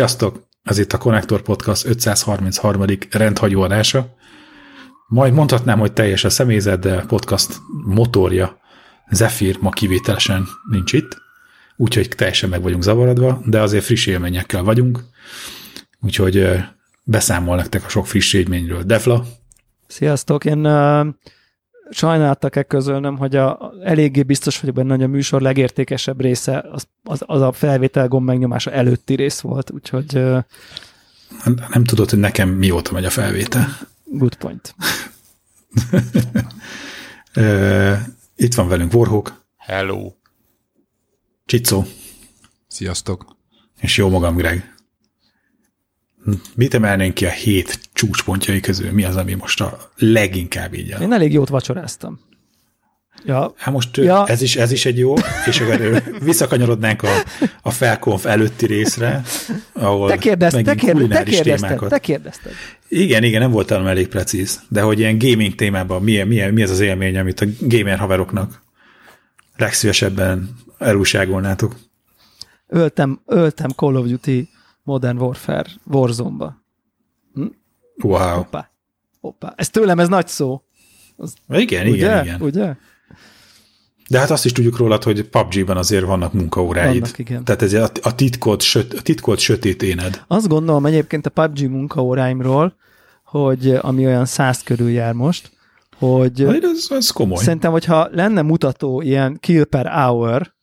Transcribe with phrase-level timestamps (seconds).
[0.00, 0.42] Sziasztok!
[0.62, 2.84] Ez itt a Connector Podcast 533.
[3.10, 4.14] rendhagyó adása.
[5.08, 8.60] Majd mondhatnám, hogy teljes a személyzet, de podcast motorja
[9.10, 11.16] Zephyr ma kivételesen nincs itt,
[11.76, 15.04] úgyhogy teljesen meg vagyunk zavarodva, de azért friss élményekkel vagyunk,
[16.00, 16.58] úgyhogy
[17.04, 18.82] beszámol nektek a sok friss élményről.
[18.82, 19.24] Defla?
[19.86, 20.44] Sziasztok!
[20.44, 21.06] Én uh,
[21.90, 27.22] sajnáltak-e közölnöm, hogy a, eléggé biztos vagyok benne, hogy a műsor legértékesebb része az, az,
[27.26, 30.12] az a felvétel gomb megnyomása előtti rész volt, úgyhogy...
[31.44, 33.68] Nem, nem tudod, hogy nekem mióta megy a felvétel.
[34.04, 34.74] Good point.
[38.36, 39.44] itt van velünk Warhawk.
[39.56, 40.12] Hello.
[41.44, 41.84] Csicó.
[42.66, 43.36] Sziasztok.
[43.80, 44.74] És jó magam, Greg.
[46.54, 48.92] Mit emelnénk ki a hét csúcspontjai közül?
[48.92, 52.20] Mi az, ami most a leginkább így Én elég jót vacsoráztam.
[53.24, 53.52] Ja.
[53.56, 54.26] Hát most ja.
[54.26, 55.14] ez, is, ez is egy jó,
[55.46, 57.08] és akkor visszakanyarodnánk a,
[57.62, 59.22] a felkonf előtti részre,
[59.72, 62.52] ahol te kérdezted, te, kérdezted, te, kérdezted, te kérdezted.
[62.88, 66.70] Igen, igen, nem voltam elég precíz, de hogy ilyen gaming témában milyen, milyen, mi ez
[66.70, 68.62] az élmény, amit a gamer haveroknak
[69.56, 71.76] legszívesebben elúságolnátok?
[72.66, 74.48] Öltem, öltem Call of Duty
[74.82, 76.62] Modern Warfare Warzone-ba.
[77.34, 77.46] Hm?
[78.04, 78.36] Wow.
[78.36, 78.70] Hoppá.
[79.20, 79.52] Hoppá.
[79.56, 80.62] Ez tőlem, ez nagy szó.
[81.16, 81.96] Az, igen, ugye?
[81.96, 82.40] igen, igen.
[82.40, 82.74] Ugye?
[84.08, 87.00] De hát azt is tudjuk rólad, hogy PUBG-ban azért vannak munkaóráid.
[87.00, 87.44] Vannak, igen.
[87.44, 90.24] Tehát ez a, a, titkolt, söt, a titkolt sötét éned.
[90.26, 92.74] Azt gondolom egyébként a PUBG munkaóráimról,
[93.24, 95.50] hogy ami olyan száz körül jár most,
[95.96, 97.42] hogy ez, ez komoly.
[97.44, 100.54] szerintem, hogyha lenne mutató ilyen kill per hour,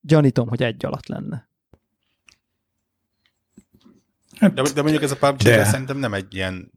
[0.00, 1.48] gyanítom, hogy egy alatt lenne.
[4.42, 5.64] Hát, de, de mondjuk ez a PUBG de...
[5.64, 6.72] szerintem nem egy ilyen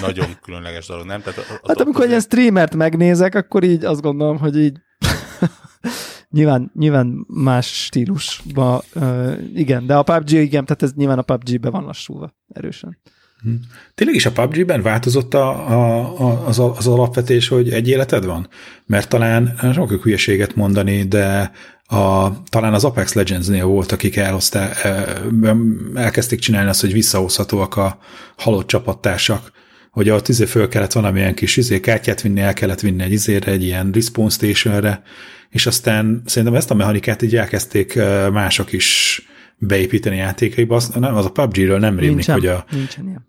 [0.00, 1.22] nagyon különleges dolog, nem?
[1.22, 4.76] Tehát ott, hát amikor egy ilyen streamert megnézek, akkor így azt gondolom, hogy így
[6.36, 11.70] nyilván, nyilván más stílusba, uh, igen, de a PUBG, igen, tehát ez nyilván a PUBG-be
[11.70, 12.98] van lassulva erősen.
[13.42, 13.50] Hm.
[13.94, 18.48] Tényleg is a PUBG-ben változott a, a, a, az, az alapvetés, hogy egy életed van?
[18.86, 21.50] Mert talán sok hülyeséget mondani, de
[21.86, 24.88] a, talán az Apex Legends-nél volt, akik elhozták,
[25.94, 27.98] elkezdték csinálni azt, hogy visszahozhatóak a
[28.36, 29.52] halott csapattársak,
[29.90, 33.50] hogy ott izé föl kellett valamilyen kis izé kártyát vinni, el kellett vinni egy izére,
[33.50, 35.02] egy ilyen respawn stationre,
[35.48, 37.94] és aztán szerintem ezt a mechanikát így elkezdték
[38.32, 39.20] mások is
[39.58, 42.64] beépíteni játékaiba, az, nem, az a PUBG-ről nem rémlik, hogy a...
[42.70, 43.26] Nincsen ilyen.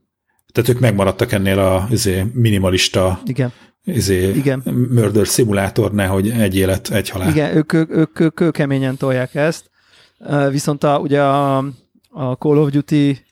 [0.52, 3.52] Tehát ők megmaradtak ennél a izé, minimalista Igen
[3.88, 4.62] izé, Igen.
[4.90, 7.30] murder szimulátor, hogy egy élet, egy halál.
[7.30, 9.70] Igen, ők, ők, ők, ők, ők keményen tolják ezt,
[10.50, 11.58] viszont a, ugye a,
[12.10, 13.26] a Call of Duty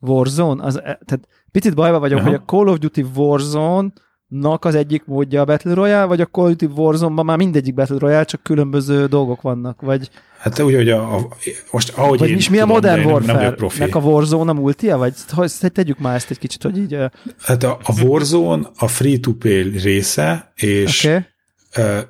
[0.00, 2.28] Warzone, az, e, tehát picit bajba vagyok, Aha.
[2.28, 3.88] hogy a Call of Duty Warzone
[4.28, 7.74] nak az egyik módja a Battle Royale, vagy a Call of Duty Warzone-ban már mindegyik
[7.74, 10.10] Battle Royale, csak különböző dolgok vannak, vagy...
[10.44, 11.28] Hát úgy, hogy a, a,
[11.70, 15.52] most ahogy vagy én is mi a Modern Warfare-nek a Warzone a multia, vagy hogy
[15.72, 16.96] tegyük már ezt egy kicsit, hogy így...
[17.40, 21.20] Hát a, a Warzone a free-to-play része, és okay.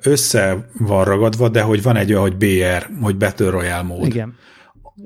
[0.01, 4.05] össze van ragadva, de hogy van egy olyan, hogy BR, hogy Battle Royale mód.
[4.05, 4.35] Igen.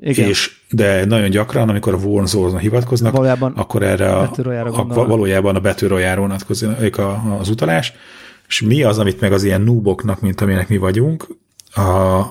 [0.00, 0.28] Igen.
[0.28, 4.30] És, de nagyon gyakran, amikor a Warzone-ra hivatkoznak, valójában akkor erre a,
[4.72, 6.98] a, valójában a Battle Royale vonatkozik
[7.38, 7.92] az utalás,
[8.48, 11.26] és mi az, amit meg az ilyen nooboknak, mint amilyenek mi vagyunk,
[11.74, 11.80] a,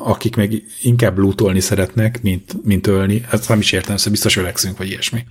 [0.09, 4.77] akik meg inkább lootolni szeretnek, mint, mint ölni, ezt nem is értem, szóval biztos öregszünk,
[4.77, 5.25] vagy ilyesmi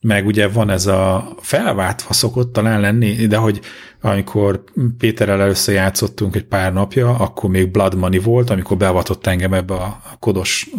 [0.00, 3.60] meg ugye van ez a felváltva szokott talán lenni, de hogy
[4.00, 4.64] amikor
[4.98, 9.74] Péterrel először játszottunk egy pár napja, akkor még Blood Money volt, amikor beavatott engem ebbe
[9.74, 10.70] a kodos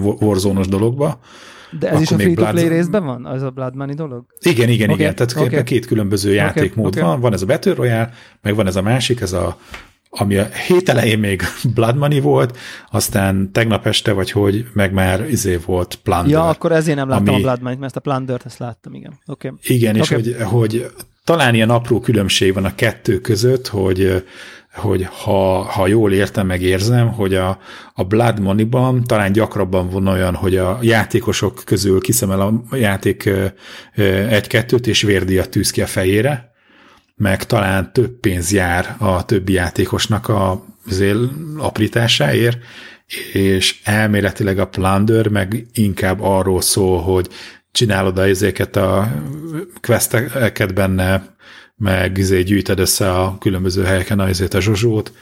[0.00, 1.20] warzone dologba.
[1.78, 2.68] De ez is a free-to-play Blood...
[2.68, 4.24] részben van, az a Blood Money dolog?
[4.40, 5.00] Igen, igen, okay.
[5.00, 5.14] igen.
[5.14, 5.62] Tehát okay.
[5.62, 7.02] két különböző játékmód okay.
[7.02, 7.20] van.
[7.20, 8.12] Van ez a Battle Royale,
[8.42, 9.58] meg van ez a másik, ez a
[10.18, 11.42] ami a hét elején még
[11.74, 12.58] Blood Money volt,
[12.90, 16.30] aztán tegnap este, vagy hogy, meg már izé volt Plunder.
[16.30, 17.36] Ja, akkor ezért nem láttam ami...
[17.36, 19.18] a Blood Money-t, mert ezt a Plundert ezt láttam, igen.
[19.26, 19.50] Okay.
[19.62, 20.32] Igen, és okay.
[20.32, 20.90] hogy, hogy
[21.24, 24.24] talán ilyen apró különbség van a kettő között, hogy
[24.78, 27.58] hogy ha, ha jól értem, meg érzem, hogy a,
[27.94, 33.30] a Blood Money-ban talán gyakrabban van olyan, hogy a játékosok közül kiszemel a játék
[34.28, 36.47] egy-kettőt, és vérdíjat tűz ki a fejére,
[37.18, 40.64] meg talán több pénz jár a többi játékosnak a
[41.56, 42.58] aprításáért,
[43.32, 47.28] és elméletileg a plunder meg inkább arról szól, hogy
[47.72, 49.12] csinálod a izéket a
[49.80, 51.36] questeket benne,
[51.76, 55.12] meg izé gyűjted össze a különböző helyeken a, a zsozsót,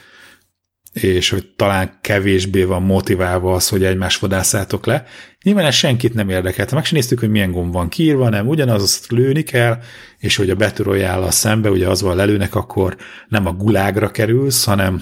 [1.03, 5.05] és hogy talán kevésbé van motiválva az, hogy egymás vadásszátok le.
[5.43, 6.71] Nyilván ez senkit nem érdekelt.
[6.71, 9.77] Meg sem néztük, hogy milyen gomb van kiírva, nem ugyanaz, azt lőni kell,
[10.17, 12.97] és hogy a Battle a szembe, ugye az van lelőnek, akkor
[13.27, 15.01] nem a gulágra kerülsz, hanem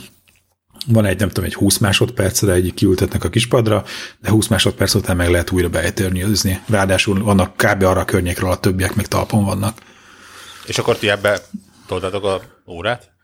[0.87, 3.83] van egy, nem tudom, egy 20 másodpercre egy kiültetnek a kispadra,
[4.19, 6.61] de 20 másodperc után meg lehet újra beejtérnyozni.
[6.67, 7.83] Ráadásul vannak kb.
[7.83, 9.77] arra a környékről, a többiek még talpon vannak.
[10.65, 11.39] És akkor ti ebbe
[11.87, 13.14] toltatok a órát?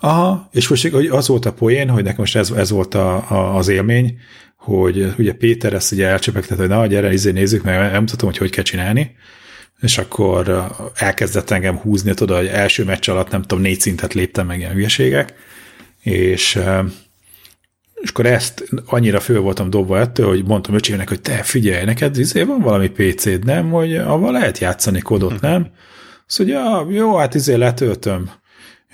[0.00, 3.56] Aha, és most az volt a poén, hogy nekem most ez, ez volt a, a,
[3.56, 4.18] az élmény,
[4.56, 8.50] hogy ugye Péter ezt ugye elcsepegtett, hogy na, gyere, izé nézzük, mert tudom, hogy hogy
[8.50, 9.16] kell csinálni,
[9.80, 14.46] és akkor elkezdett engem húzni, tudod, hogy első meccs alatt nem tudom, négy szintet léptem
[14.46, 15.34] meg ilyen hülyeségek,
[16.02, 16.58] és
[18.04, 22.18] és akkor ezt annyira föl voltam dobva ettől, hogy mondtam öcsémnek, hogy te figyelj, neked
[22.18, 23.70] izé van valami PC-d, nem?
[23.70, 25.70] Hogy avval lehet játszani kodot, nem?
[26.26, 28.30] Azt mondja, jó, hát izé letöltöm.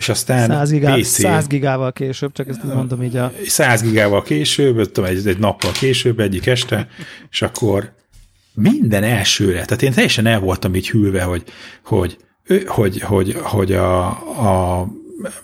[0.01, 3.33] És aztán 100, gigá, PC, 100 gigával később, csak ezt mondom így a...
[3.47, 6.89] 100 gigával később, tudom, egy, egy nappal később, egyik este,
[7.31, 7.93] és akkor
[8.55, 11.45] minden elsőre, tehát én teljesen el voltam így hűlve, hogy,
[11.85, 12.17] hogy,
[12.67, 14.87] hogy, hogy, hogy a, a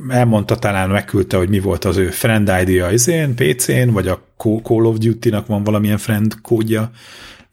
[0.08, 4.85] elmondta talán, megküldte, hogy mi volt az ő friend ID-a izén, PC-n, vagy a Call
[4.85, 6.91] of Duty-nak van valamilyen friend kódja.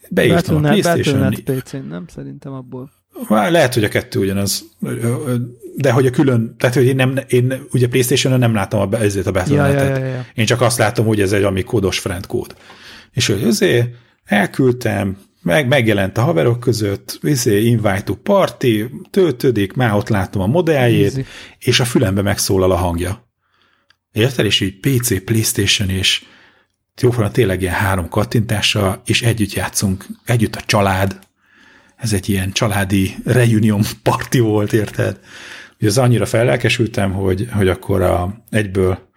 [0.10, 1.60] Beírtam Battle.net, a PlayStation.
[1.62, 2.06] PC-n, nem?
[2.08, 2.92] Szerintem abból.
[3.28, 4.64] Lehet, hogy a kettő ugyanaz,
[5.76, 9.28] de hogy a külön, tehát hogy én, nem, én ugye Playstation-on nem látom a, ezért
[9.28, 9.98] a Battle.net-et.
[9.98, 10.26] Ja, ja, ja, ja.
[10.34, 12.56] Én csak azt látom, hogy ez egy ami kódos friend kód.
[13.12, 13.90] És hogy azért
[14.26, 20.48] elküldtem, meg megjelent a haverok között, vizé, invite to party, töltődik, már ott látom a
[20.48, 21.26] modelljét, Easy.
[21.60, 23.32] és a fülembe megszólal a hangja.
[24.12, 24.46] Érted?
[24.46, 26.24] És így PC, Playstation, és
[27.02, 31.20] jóforma tényleg ilyen három kattintással, és együtt játszunk, együtt a család,
[32.04, 35.20] ez egy ilyen családi reunion party volt, érted?
[35.80, 39.12] Ugye az annyira fellelkesültem, hogy, hogy akkor a, egyből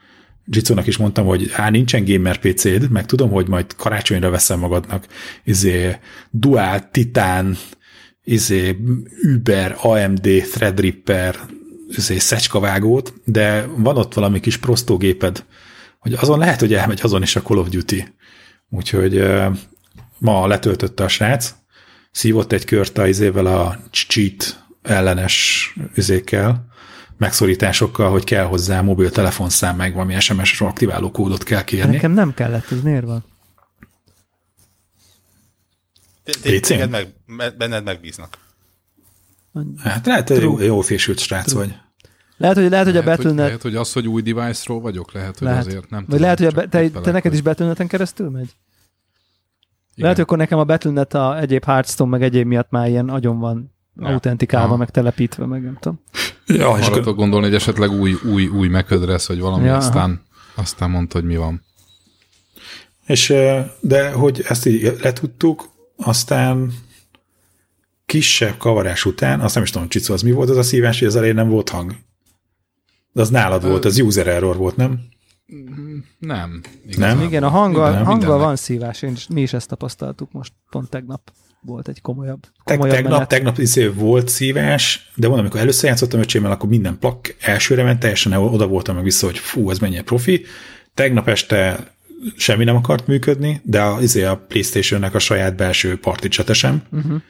[0.44, 5.06] Jitsónak is mondtam, hogy á, nincsen gamer PC-d, meg tudom, hogy majd karácsonyra veszem magadnak
[5.44, 5.96] izé,
[6.30, 7.56] Dual, Titan,
[8.24, 8.76] izé,
[9.34, 11.36] Uber, AMD, Threadripper,
[11.88, 15.44] izé, szecskavágót, de van ott valami kis prostógéped,
[15.98, 18.14] hogy azon lehet, hogy elmegy azon is a Call of Duty.
[18.70, 19.24] Úgyhogy
[20.18, 21.54] ma letöltötte a srác,
[22.16, 26.66] szívott egy kört a izével a cheat ellenes üzékkel,
[27.18, 31.92] megszorításokkal, hogy kell hozzá mobiltelefonszám, meg valami SMS-es aktiváló kódot kell kérni.
[31.92, 33.24] Nekem nem kellett, ez miért van?
[36.24, 36.96] PC-n?
[37.26, 38.38] Meg, benned megbíznak.
[39.78, 41.74] Hát lehet, hogy jó, fésült srác vagy.
[42.36, 43.46] Lehet, hogy, lehet, hogy a Battle.net...
[43.46, 45.66] Lehet, hogy az, hogy új device-ról vagyok, lehet, hogy lehet.
[45.66, 48.50] azért nem Vagy lehet, hogy a, te, te neked is Battle.net-en keresztül megy?
[49.96, 50.08] Igen.
[50.08, 53.38] Lehet, hogy akkor nekem a Battle.net a egyéb Hearthstone, meg egyéb miatt már ilyen agyon
[53.38, 54.06] van ja.
[54.06, 54.76] autentikálva, ja.
[54.76, 56.00] meg telepítve, meg nem tudom.
[56.46, 57.14] Ja, és akkor...
[57.14, 60.22] gondolni, hogy esetleg új, új, új megködresz, vagy valami, ja, aztán,
[60.54, 61.62] aztán mondta, hogy mi van.
[63.06, 63.34] És
[63.80, 66.72] de hogy ezt így letudtuk, aztán
[68.06, 71.08] kisebb kavarás után, azt nem is tudom, Csicó, az mi volt az a szívás, hogy
[71.08, 71.94] az elején nem volt hang?
[73.12, 75.00] De az nálad volt, az user error volt, nem?
[76.18, 76.60] Nem.
[76.96, 77.20] Nem?
[77.20, 81.32] Igen, a hanggal, hanggal van szívás, én is, mi is ezt tapasztaltuk most pont tegnap
[81.60, 83.28] volt egy komolyabb, komolyabb tegnap, menet.
[83.28, 88.00] tegnap izé volt szívás, de mondom, amikor először játszottam öcsémmel, akkor minden plak elsőre ment,
[88.00, 90.44] teljesen oda voltam meg vissza, hogy fú, ez mennyire profi.
[90.94, 91.90] Tegnap este
[92.36, 96.82] semmi nem akart működni, de a, izé a Playstation-nek a saját belső party sem.
[96.92, 97.20] Uh-huh.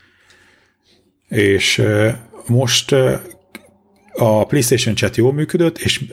[1.28, 2.12] És uh,
[2.46, 3.20] most uh,
[4.12, 6.04] a PlayStation chat jól működött, és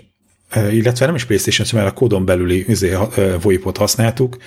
[0.55, 2.97] illetve nem is PlayStation, mert a kódon belüli izé,
[3.41, 4.37] VoIP-ot használtuk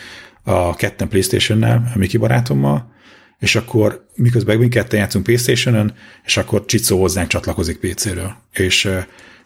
[0.42, 2.94] a ketten PlayStation-nel, a Miki barátommal,
[3.38, 5.92] és akkor miközben mindketten játszunk playstation
[6.24, 8.36] és akkor Csicó hozzánk csatlakozik PC-ről.
[8.52, 8.90] És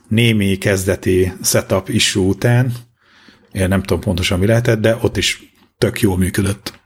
[0.09, 2.73] némi kezdeti setup issue után,
[3.53, 6.79] én nem tudom pontosan mi lehetett, de ott is tök jól működött.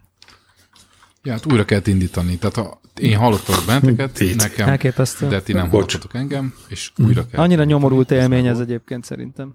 [1.22, 2.36] Ja, hát újra kellett indítani.
[2.36, 4.36] Tehát ha én hallottam benneteket, Itt.
[4.40, 5.28] nekem, Elképesztő.
[5.28, 7.40] de ti nem hallottatok engem, és újra kell.
[7.40, 9.54] Annyira nyomorult élmény ez egyébként szerintem.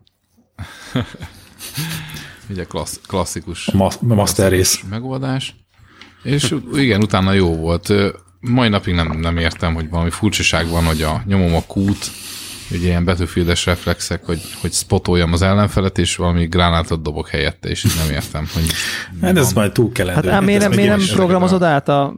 [2.50, 4.84] Ugye klassz, klasszikus, Ma- master rész.
[4.89, 5.56] megoldás.
[6.24, 7.94] És igen, utána jó volt.
[8.39, 12.12] Mai napig nem, nem értem, hogy valami furcsaság van, hogy a nyomom a kút,
[12.71, 17.83] ugye ilyen betűfildes reflexek, hogy, hogy spotoljam az ellenfelet, és valami gránátot dobok helyette, és
[17.83, 18.65] nem értem, hogy...
[19.21, 22.15] Hát ez majd túl kell Hát ám miért nem, miért nem programozod át a...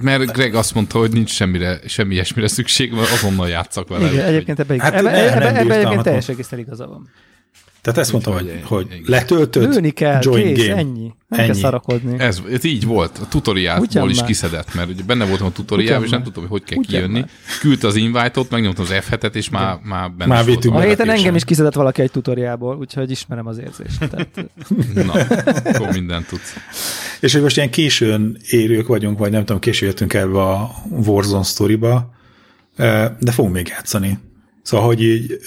[0.00, 4.12] Mert Greg azt mondta, hogy nincs semmire, semmi ilyesmire szükség, mert azonnal játszak vele.
[4.12, 7.10] Igen, egyébként ebben hát ebbe, ebbe, ebbe, ebbe egyébként teljesen egészen igaza van.
[7.84, 10.78] Tehát ezt mondtam, hogy, hogy letöltöd, Lőni kell, join kész, game.
[10.78, 11.12] ennyi.
[11.28, 11.46] Nem ennyi.
[11.46, 12.18] kell szarakodni.
[12.18, 13.18] Ez, ez így volt.
[13.18, 16.64] A tutoriálból is kiszedett, mert ugye benne voltam a tutoriál, és nem tudtam, hogy hogy
[16.64, 17.18] kell Ugyan kijönni.
[17.18, 17.28] Már.
[17.60, 20.76] Küldte az invite-ot, megnyomtam az F7-et, és már, már benne már voltam.
[20.76, 23.98] A héten engem is kiszedett valaki egy tutoriából, úgyhogy ismerem az érzést.
[23.98, 24.28] Tehát...
[24.94, 25.12] Na,
[25.72, 26.54] akkor mindent tudsz.
[27.20, 31.44] És hogy most ilyen későn érők vagyunk, vagy nem tudom, késő jöttünk ebbe a Warzone
[31.44, 32.14] sztoriba,
[33.18, 34.18] de fogunk még játszani
[34.64, 35.40] Szóval, hogy így,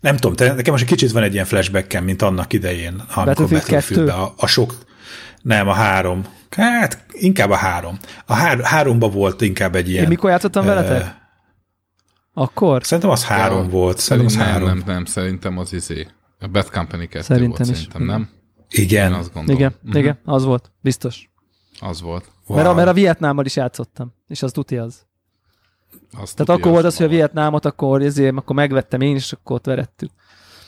[0.00, 3.24] nem tudom, te, nekem most egy kicsit van egy ilyen flashbackem, mint annak idején, amikor
[3.24, 4.74] Battlefield battlefield a, a sok,
[5.42, 7.98] nem, a három, hát inkább a három.
[8.26, 10.02] A hár, háromba volt inkább egy ilyen...
[10.02, 11.14] Én mikor játszottam veletek?
[12.34, 12.84] Akkor?
[12.84, 13.98] Szerintem az három Ja, volt.
[13.98, 14.68] Szerintem nem, az három.
[14.68, 16.06] nem, nem, szerintem az izé.
[16.40, 17.76] A Bad Company 2 Szerintem volt, is.
[17.76, 18.28] szerintem, nem?
[18.70, 19.12] Igen.
[19.12, 19.60] Én azt gondolom.
[19.60, 19.96] Igen, Mhm.
[19.96, 21.30] igen, az volt, biztos.
[21.80, 22.30] Az volt.
[22.46, 22.56] Wow.
[22.58, 25.06] Mert, a, mert a Vietnámmal is játszottam, és az tuti az.
[26.20, 29.56] Azt Tehát akkor volt az, hogy a Vietnámot, akkor, ezért, akkor megvettem én, és akkor
[29.56, 30.10] ott verettük.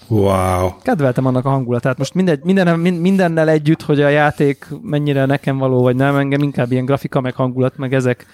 [0.09, 0.71] Wow.
[0.83, 1.99] Kedveltem annak a hangulatát.
[1.99, 6.43] Most mindegy, minden, min- mindennel együtt, hogy a játék mennyire nekem való, vagy nem, engem
[6.43, 8.27] inkább ilyen grafika, meg hangulat, meg ezek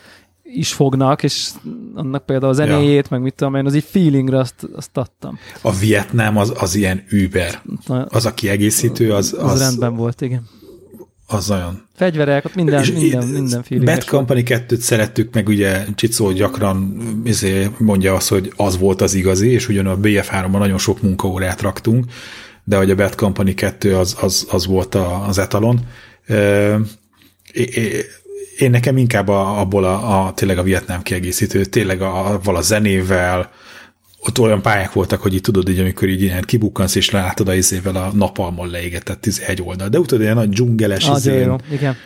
[0.43, 1.51] is fognak, és
[1.95, 5.39] annak például a zenéjét, meg mit tudom én, az így feelingre azt, azt adtam.
[5.61, 7.63] A Vietnám az, az ilyen über.
[8.09, 10.49] Az a kiegészítő, az, Az, az, rendben volt, igen.
[11.33, 11.83] Az nagyon.
[11.95, 14.05] Fegyverek, ott minden, És minden, minden Bad feelinges volt.
[14.05, 19.51] Company 2-t szerettük, meg ugye Csicó gyakran izé, mondja azt, hogy az volt az igazi,
[19.51, 22.05] és ugyan a BF3-ban nagyon sok munkaórát raktunk,
[22.65, 25.81] de hogy a Bad Company 2 az, az, az volt a, az etalon.
[28.59, 33.51] Én nekem inkább abból a, a, tényleg a Vietnám kiegészítő, tényleg a, a zenével,
[34.27, 37.55] ott olyan pályák voltak, hogy így tudod, így, amikor így ilyen kibukkansz, és látod a
[37.55, 39.89] izével a napalmon leégetett izé egy oldal.
[39.89, 41.97] De utána ilyen nagy dzsungeles, Nagyon izé, jó, igen.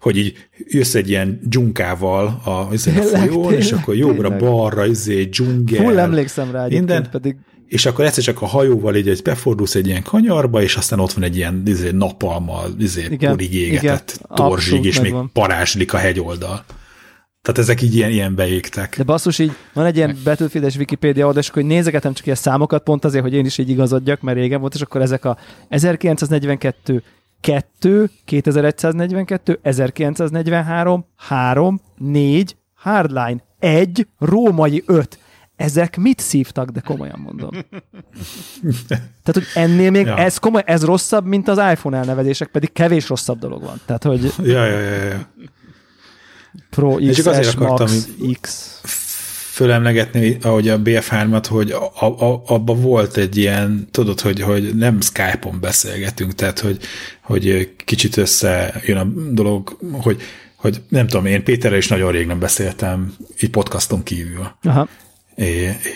[0.00, 0.34] hogy így
[0.68, 5.84] jössz egy ilyen dzsunkával a, izé, a Tényleg, folyón, és tényleg, akkor jobbra-balra, izé, dzsungel.
[5.84, 7.08] Full emlékszem rá Minden.
[7.10, 7.36] pedig
[7.68, 11.12] És akkor egyszer csak a hajóval így egy befordulsz egy ilyen kanyarba, és aztán ott
[11.12, 15.30] van egy ilyen izé, napalmal, izé, Igen, porig égetett igen, torzsig, és még megvan.
[15.32, 16.64] parázslik a hegyoldal.
[17.46, 18.96] Tehát ezek így ilyen, ilyen beégtek.
[18.96, 22.82] De basszus, így van egy ilyen Battlefield-es Wikipédia oldal, és akkor nézegetem csak ilyen számokat,
[22.82, 25.38] pont azért, hogy én is így igazodjak, mert régen volt, és akkor ezek a
[25.68, 27.02] 1942
[27.40, 35.18] 2, 2142, 1943, 3, 4, Hardline, 1, Római 5.
[35.56, 37.50] Ezek mit szívtak, de komolyan mondom.
[39.24, 40.16] Tehát, hogy ennél még, Ja.
[40.16, 43.80] ez komoly, ez rosszabb, mint az iPhone elnevezések, pedig kevés rosszabb dolog van.
[43.84, 45.26] Tehát, hogy Ja, ja, ja, ja.
[46.70, 48.80] Pro Én csak azért XS akartam Max X.
[49.50, 55.00] fölemlegetni, ahogy a BF3-at, hogy a, a, abban volt egy ilyen, tudod, hogy, hogy nem
[55.00, 56.78] Skype-on beszélgetünk, tehát hogy,
[57.22, 60.22] hogy kicsit összejön a dolog, hogy,
[60.56, 64.56] hogy nem tudom, én Péterrel is nagyon rég nem beszéltem, így podcaston kívül.
[64.62, 64.88] Aha.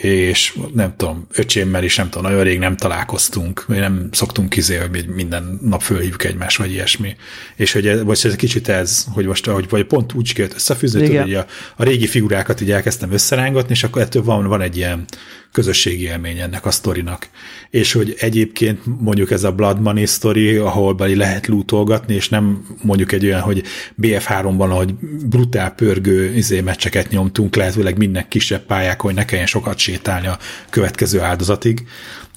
[0.02, 5.06] És nem tudom, öcsémmel is nem tudom, nagyon rég nem találkoztunk, nem szoktunk kizé, hogy
[5.14, 7.16] minden nap fölhívjuk egymást, vagy ilyesmi.
[7.56, 11.34] És hogy vagy ez kicsit ez, hogy most ahogy, vagy pont úgy sikerült összefűzni, hogy
[11.34, 15.04] a, a régi figurákat így elkezdtem összerángatni, és akkor ettől van, van egy ilyen
[15.52, 17.28] közösségi élmény ennek a sztorinak.
[17.70, 22.66] És hogy egyébként mondjuk ez a Blood Money sztori, ahol beli lehet lootolgatni, és nem
[22.82, 23.62] mondjuk egy olyan, hogy
[24.02, 24.94] BF3-ban, ahogy
[25.28, 30.38] brutál pörgő izé meccseket nyomtunk, lehetőleg minden kisebb pályákon, hogy ne kelljen sokat sétálni a
[30.70, 31.86] következő áldozatig,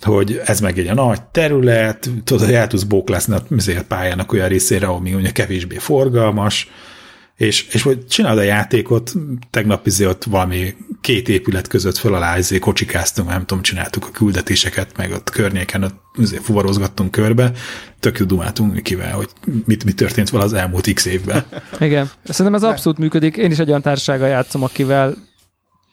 [0.02, 4.88] hogy ez meg egy nagy terület, tudod, el tudsz bóklászni izé, a pályának olyan részére,
[5.00, 6.70] még mondjuk kevésbé forgalmas,
[7.38, 9.14] és, és hogy csinálod a játékot,
[9.50, 14.12] tegnap izé ott valami két épület között föl alá izé kocsikáztunk, nem tudom, csináltuk a
[14.12, 17.52] küldetéseket, meg ott környéken ott izé fuvarozgattunk körbe,
[18.00, 19.30] tök jó dumáltunk Mikivel, hogy
[19.66, 21.44] mit, mit történt vele az elmúlt x évben.
[21.80, 22.10] Igen.
[22.24, 23.38] Szerintem ez abszolút működik.
[23.38, 25.16] Én is egy olyan társasággal játszom, akivel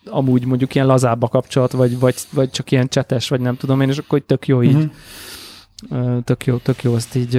[0.05, 3.81] amúgy mondjuk ilyen lazább a kapcsolat, vagy, vagy, vagy csak ilyen csetes, vagy nem tudom
[3.81, 4.75] én, és akkor hogy tök jó így.
[4.75, 6.25] Uh-huh.
[6.25, 7.35] Tök jó, tök jó ezt így,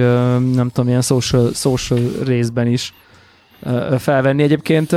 [0.54, 2.94] nem tudom, ilyen social, social részben is
[3.98, 4.42] felvenni.
[4.42, 4.96] Egyébként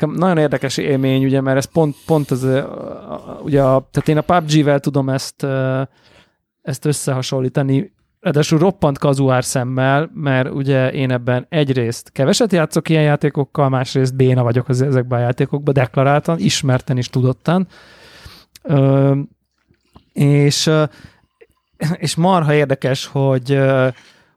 [0.00, 2.42] nekem nagyon érdekes élmény, ugye, mert ez pont, pont az,
[3.42, 5.46] ugye, tehát én a PUBG-vel tudom ezt,
[6.62, 13.68] ezt összehasonlítani, ráadásul roppant kazuár szemmel, mert ugye én ebben egyrészt keveset játszok ilyen játékokkal,
[13.68, 17.66] másrészt béna vagyok az ezekben a játékokban, deklaráltan, ismerten és tudottan.
[18.62, 19.14] Ö,
[20.12, 20.70] és,
[21.96, 23.58] és marha érdekes, hogy,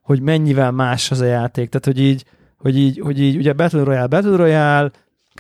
[0.02, 1.70] hogy mennyivel más az a játék.
[1.70, 2.26] Tehát, hogy így,
[2.58, 4.92] hogy így, hogy így ugye Battle Royale, Battle Royale,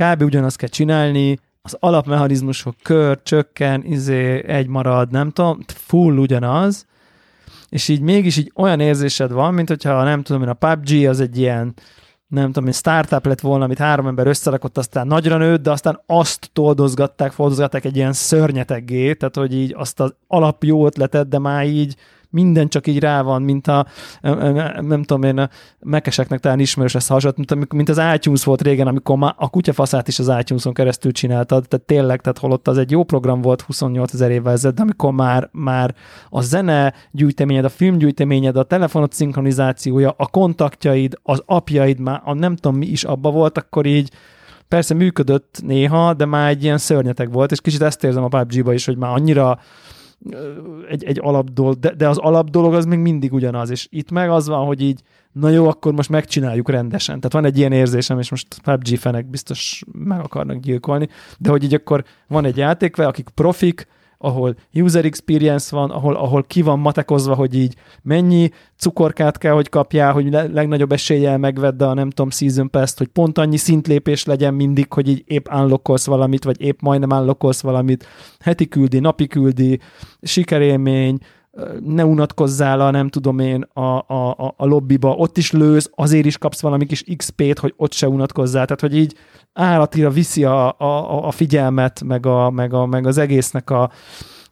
[0.03, 0.21] kb.
[0.21, 6.85] ugyanazt kell csinálni, az alapmechanizmusok kör, csökken, izé, egy marad, nem tudom, full ugyanaz,
[7.69, 11.19] és így mégis így olyan érzésed van, mint hogyha nem tudom én, a PUBG az
[11.19, 11.73] egy ilyen
[12.27, 16.01] nem tudom, egy startup lett volna, amit három ember összerakott, aztán nagyra nőtt, de aztán
[16.05, 21.39] azt toldozgatták, foldozgatták egy ilyen szörnyeteggé, tehát hogy így azt az alap jó ötletet, de
[21.39, 21.95] már így
[22.29, 23.85] minden csak így rá van, mint a,
[24.81, 28.87] nem tudom én, a mekeseknek talán ismerős lesz hasonló, mint, mint az iTunes volt régen,
[28.87, 32.91] amikor már a kutyafaszát is az iTunes-on keresztül csináltad, tehát tényleg, tehát holott az egy
[32.91, 35.95] jó program volt 28 ezer évvel ezelőtt, de amikor már, már
[36.29, 42.55] a zene gyűjteményed, a filmgyűjteményed, a telefonod szinkronizációja, a kontaktjaid, az apjaid már, a nem
[42.55, 44.11] tudom mi is abba volt, akkor így
[44.67, 48.73] persze működött néha, de már egy ilyen szörnyeteg volt, és kicsit ezt érzem a PUBG-ba
[48.73, 49.59] is, hogy már annyira
[50.89, 54.47] egy, egy alapdolog, de, de az alapdolog az még mindig ugyanaz, és itt meg az
[54.47, 57.15] van, hogy így, na jó, akkor most megcsináljuk rendesen.
[57.15, 61.07] Tehát van egy ilyen érzésem, és most PUBG fenek biztos meg akarnak gyilkolni,
[61.37, 63.87] de hogy így akkor van egy játék, akik profik,
[64.21, 69.69] ahol user experience van, ahol, ahol ki van matekozva, hogy így mennyi cukorkát kell, hogy
[69.69, 74.53] kapjál, hogy legnagyobb eséllyel megvedd a nem tudom Season Pass-t, hogy pont annyi szintlépés legyen
[74.53, 78.05] mindig, hogy így épp unlockolsz valamit, vagy épp majdnem unlockolsz valamit,
[78.39, 79.79] heti küldi, napi küldi,
[80.21, 81.17] sikerélmény,
[81.85, 86.37] ne unatkozzál a, nem tudom én, a, a, a lobbiba, ott is lősz, azért is
[86.37, 89.15] kapsz valami kis XP-t, hogy ott se unatkozzál, tehát hogy így
[89.53, 93.91] állatira viszi a, a, a figyelmet, meg, a, meg, a, meg az egésznek a,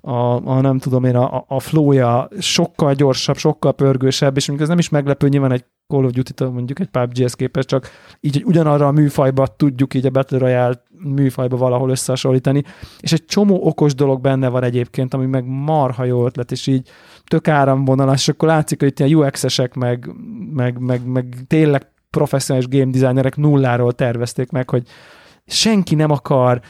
[0.02, 4.76] a, a nem tudom én, a, a flowja sokkal gyorsabb, sokkal pörgősebb, és mondjuk ez
[4.76, 7.90] nem is meglepő, nyilván egy Call of duty mondjuk egy PUBG-hez képest, csak
[8.20, 12.64] így, hogy ugyanarra a műfajba tudjuk így a Battle Royale műfajba valahol összehasonlítani,
[13.00, 16.90] és egy csomó okos dolog benne van egyébként, ami meg marha jó ötlet, és így
[17.26, 20.10] tök áramvonalas, és akkor látszik, hogy itt ilyen UX-esek, meg,
[20.54, 24.88] meg, meg, meg tényleg professzionális game designerek nulláról tervezték meg, hogy
[25.46, 26.62] senki nem akar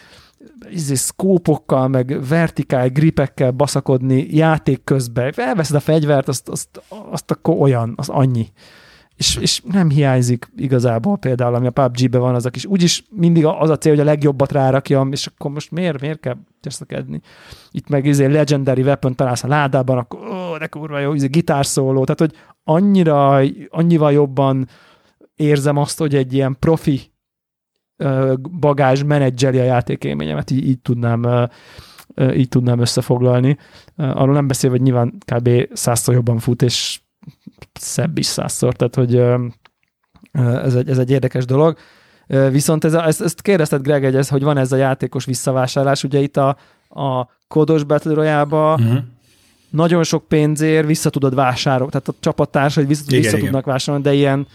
[0.70, 5.34] izé, szkópokkal, meg vertikál gripekkel baszakodni játék közben.
[5.36, 8.52] Elveszed a fegyvert, azt, azt, azt akkor olyan, az annyi.
[9.18, 12.66] És, és nem hiányzik igazából például, ami a PUBG-ben van, azok is.
[12.66, 16.36] Úgyis mindig az a cél, hogy a legjobbat rárakjam, és akkor most miért, miért kell
[16.62, 17.22] teszekedni?
[17.72, 22.04] Itt meg izé legendary weapon találsz a ládában, akkor ó, de kurva jó, izé gitárszóló,
[22.04, 22.34] tehát hogy
[22.64, 24.68] annyira, annyival jobban
[25.36, 27.12] érzem azt, hogy egy ilyen profi
[28.60, 31.50] bagázs menedzseli a játékélményemet, így, így tudnám
[32.34, 33.58] így tudnám összefoglalni.
[33.96, 35.50] Arról nem beszélve, hogy nyilván kb.
[35.74, 37.02] százszor jobban fut, és
[37.74, 39.16] szebb is százszor, tehát hogy
[40.64, 41.78] ez egy, ez egy érdekes dolog.
[42.52, 46.20] Viszont ez ezt, ezt kérdezted, Greg, egy, ez, hogy van ez a játékos visszavásárlás, ugye
[46.20, 46.58] itt a,
[46.90, 48.98] a kódos Battle Royale-ba uh-huh.
[49.70, 53.46] nagyon sok pénzért vissza tudod vásárolni, tehát a csapattársai vissza, igen, vissza igen.
[53.46, 54.48] tudnak vásárolni, de ilyen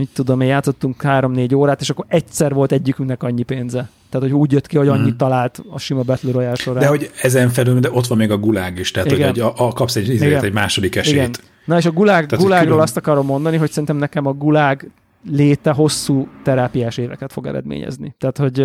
[0.00, 3.88] mit tudom én, játszottunk három-négy órát, és akkor egyszer volt egyikünknek annyi pénze.
[4.08, 5.16] Tehát, hogy úgy jött ki, hogy annyit mm.
[5.16, 6.80] talált a sima Battle Royale során.
[6.80, 9.28] De hogy ezen felül, de ott van még a gulág is, tehát Igen.
[9.28, 11.16] hogy a, a, kapsz egy, ezért egy második esélyt.
[11.16, 11.30] Igen.
[11.64, 12.82] Na és a gulág, tehát, gulágról külön...
[12.82, 14.90] azt akarom mondani, hogy szerintem nekem a gulág
[15.30, 18.14] léte hosszú terápiás éveket fog eredményezni.
[18.18, 18.60] Tehát, hogy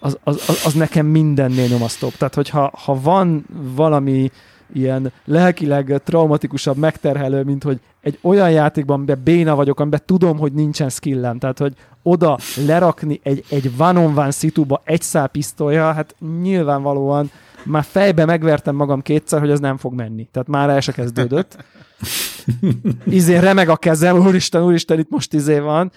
[0.00, 2.12] az, az, az, az nekem mindennél nyomasztóbb.
[2.12, 4.30] Tehát, hogyha ha van valami
[4.74, 10.52] ilyen lelkileg traumatikusabb, megterhelő, mint hogy egy olyan játékban, amiben béna vagyok, amiben tudom, hogy
[10.52, 17.30] nincsen skillem, tehát hogy oda lerakni egy, egy one-on-one szituba egy szál pisztolya, hát nyilvánvalóan
[17.64, 20.28] már fejbe megvertem magam kétszer, hogy ez nem fog menni.
[20.32, 21.64] Tehát már el se kezdődött.
[23.06, 25.92] Izé remeg a kezem, úristen, úristen, itt most izé van.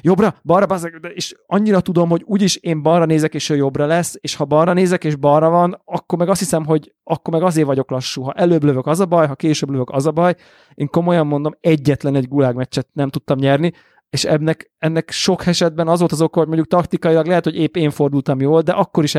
[0.00, 4.16] Jobbra, balra, bazeg, és annyira tudom, hogy úgyis én balra nézek, és ő jobbra lesz,
[4.20, 7.66] és ha balra nézek, és balra van, akkor meg azt hiszem, hogy akkor meg azért
[7.66, 8.22] vagyok lassú.
[8.22, 10.34] Ha előbb lövök, az a baj, ha később lövök, az a baj.
[10.74, 13.72] Én komolyan mondom, egyetlen egy gulág meccset nem tudtam nyerni,
[14.10, 17.76] és ennek, ennek sok esetben az volt az oka, hogy mondjuk taktikailag lehet, hogy épp
[17.76, 19.14] én fordultam jól, de akkor is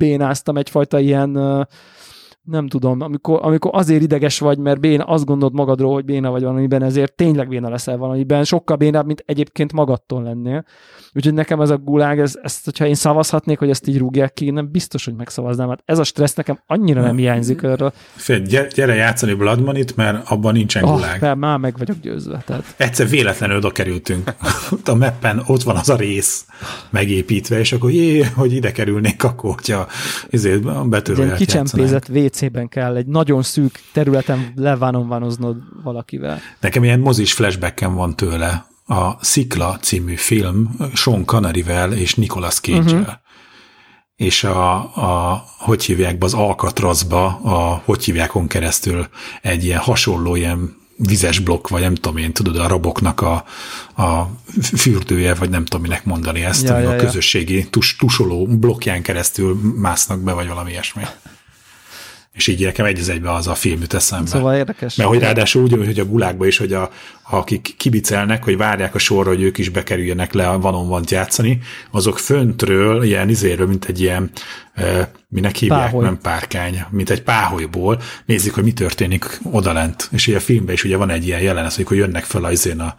[0.00, 1.38] elbénáztam egyfajta ilyen
[2.50, 6.42] nem tudom, amikor, amikor azért ideges vagy, mert béna, azt gondolod magadról, hogy béna vagy
[6.42, 10.64] valamiben, ezért tényleg béna leszel valamiben, sokkal bénább, mint egyébként magadtól lennél.
[11.14, 14.50] Úgyhogy nekem ez a gulág, ez, ezt, hogyha én szavazhatnék, hogy ezt így rúgják ki,
[14.50, 15.68] nem biztos, hogy megszavaznám.
[15.68, 17.92] Hát ez a stressz nekem annyira nem hiányzik erről.
[18.14, 18.40] Fél,
[18.74, 21.20] gyere játszani Blood Money-t, mert abban nincsen oh, gulág.
[21.20, 22.42] Mert már meg vagyok győzve.
[22.46, 22.74] Tehát.
[22.76, 24.34] Egyszer véletlenül oda kerültünk.
[24.70, 26.44] ott a meppen ott van az a rész
[26.90, 29.86] megépítve, és akkor jé, hogy ide kerülnék, akkor, hogyha
[30.30, 32.06] ezért betörőját Kicsempézett
[32.40, 36.40] WC-ben kell egy nagyon szűk területen levánomvánoznod valakivel.
[36.60, 43.00] Nekem ilyen mozis flashbacken van tőle, a Szikla című film Sean Connery-vel és Nicolas Cage-el.
[43.00, 43.14] Uh-huh.
[44.16, 49.06] És a, a, hogy hívják be, az Alcatrazba, a hogy hívjákon keresztül
[49.42, 53.44] egy ilyen hasonló ilyen vizes blokk, vagy nem tudom én, tudod, a raboknak a,
[54.02, 54.28] a
[54.76, 59.60] fürdője, vagy nem tudom minek mondani ezt, ja, ja, a közösségi tus, tusoló blokkján keresztül
[59.76, 61.02] másznak be, vagy valami ilyesmi
[62.32, 64.30] és így nekem egy az egybe az a film jut eszembe.
[64.30, 64.94] Szóval érdekes.
[64.94, 66.90] Mert hogy ráadásul úgy, hogy a gulákba is, hogy a,
[67.30, 71.58] akik kibicelnek, hogy várják a sorra, hogy ők is bekerüljenek le a vanon van játszani,
[71.90, 74.30] azok föntről, ilyen izéről, mint egy ilyen,
[75.28, 76.04] minek hívják, páholy.
[76.04, 80.08] nem párkány, mint egy páholyból, nézik, hogy mi történik odalent.
[80.12, 82.80] És ugye a filmben is ugye van egy ilyen jelenet, hogy jönnek fel az izén
[82.80, 82.94] a,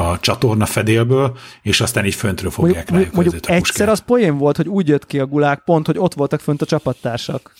[0.00, 4.56] a csatorna fedélből, és aztán így föntről fogják mondjuk, rájuk mondjuk egyszer az poén volt,
[4.56, 7.52] hogy úgy jött ki a gulák pont, hogy ott voltak fönt a csapattársak.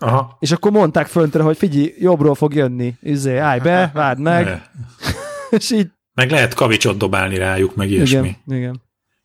[0.00, 0.36] Aha.
[0.40, 4.70] És akkor mondták föntre, hogy figyelj, jobbról fog jönni, izé, állj be, várd meg.
[5.50, 5.90] és így...
[6.14, 8.36] Meg lehet kavicsot dobálni rájuk, meg ilyesmi.
[8.46, 8.82] Igen, igen.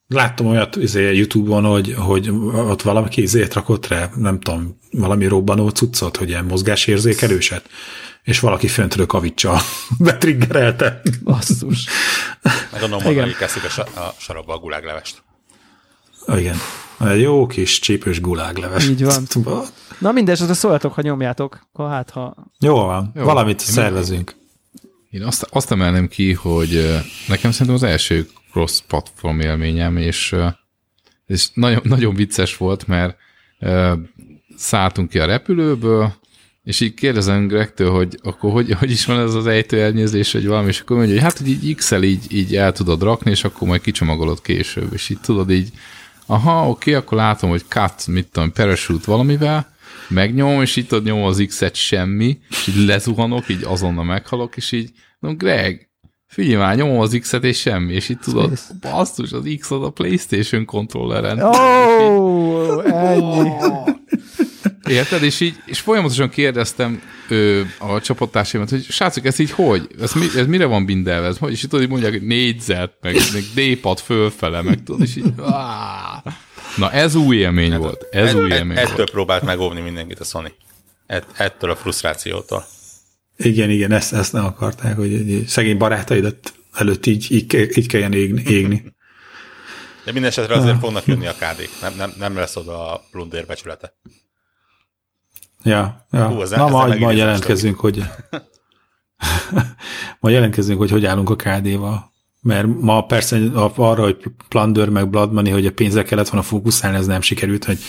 [0.08, 5.70] Láttam olyat izé, YouTube-on, hogy, hogy ott valaki izét rakott rá, nem tudom, valami robbanó
[5.70, 7.70] cuccot, hogy ilyen mozgásérzékelőset,
[8.24, 9.60] és valaki föntről kavicsal
[10.00, 11.02] betriggerelte.
[11.24, 11.88] Basszus.
[12.72, 15.24] Meg a hogy keszik a, sa- a sarabba a guláglevest.
[16.38, 16.56] Igen.
[17.00, 18.88] Egy jó kis csípős gulágleves.
[18.88, 19.28] Így van.
[20.00, 22.36] Na mindesetre szóljatok, ha nyomjátok, akkor hát ha...
[22.60, 24.36] Jó van, jó, valamit én szervezünk.
[25.10, 30.36] Én azt, azt emelném ki, hogy nekem szerintem az első cross-platform élményem, és,
[31.26, 33.18] és nagyon, nagyon vicces volt, mert
[34.58, 36.14] szálltunk ki a repülőből,
[36.64, 40.68] és így kérdezem Gregtől, hogy akkor hogy, hogy is van ez az ejtőernyőzés, vagy valami,
[40.68, 43.68] és akkor mondja, hogy hát, hogy így x így, így el tudod rakni, és akkor
[43.68, 45.72] majd kicsomagolod később, és így tudod így,
[46.30, 49.68] aha, oké, akkor látom, hogy cut, mit tudom, parachute valamivel,
[50.08, 54.72] megnyomom, és így tudod nyomom az X-et semmi, és így lezuhanok, így azonnal meghalok, és
[54.72, 55.90] így, no, Greg,
[56.28, 59.90] figyelj már, nyomom az X-et, és semmi, és így tudod, basszus, az X az a
[59.90, 61.40] Playstation kontrolleren.
[61.40, 63.50] Oh, ennyi.
[64.88, 65.24] Érted?
[65.24, 69.88] És így, és folyamatosan kérdeztem ö, a csapattársémat, hogy srácok, ez így hogy?
[70.02, 71.28] Ez, mi, ez mire van bindelve?
[71.28, 71.52] Ez hogy?
[71.52, 75.34] És így tudod, hogy mondják, hogy négyzet, meg, meg D-pad fölfele, meg tudod, és így,
[75.42, 76.34] áh.
[76.78, 78.06] Na ez új élmény hát, volt.
[78.12, 79.12] Ez új élmény ettől volt.
[79.12, 80.54] próbált megóvni mindenkit a Sony.
[81.08, 82.66] Ett, ettől a frusztrációtól.
[83.38, 88.44] Igen, igen, ezt, ezt nem akarták, hogy szegény barátaidat előtt így, így, így kelljen égni.
[88.48, 88.84] égni.
[90.06, 90.80] De minden esetre azért ah.
[90.80, 93.94] fognak jönni a kd Nem, nem, nem lesz oda a plunder becsülete.
[95.64, 96.28] Ja, ja.
[96.28, 98.04] Hú, Na, majd, majd jelentkezünk, hogy
[100.20, 102.12] majd jelentkezünk, hogy hogy állunk a KD-val.
[102.42, 103.40] Mert ma persze
[103.76, 104.18] arra, hogy
[104.48, 107.80] Plunder meg Blood Money, hogy a pénzre kellett volna fókuszálni, ez nem sikerült, hogy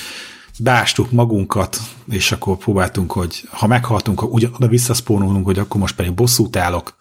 [0.59, 1.79] beástuk magunkat,
[2.11, 6.97] és akkor próbáltunk, hogy ha meghaltunk, oda visszaszpónolunk, hogy akkor most pedig bosszút állok,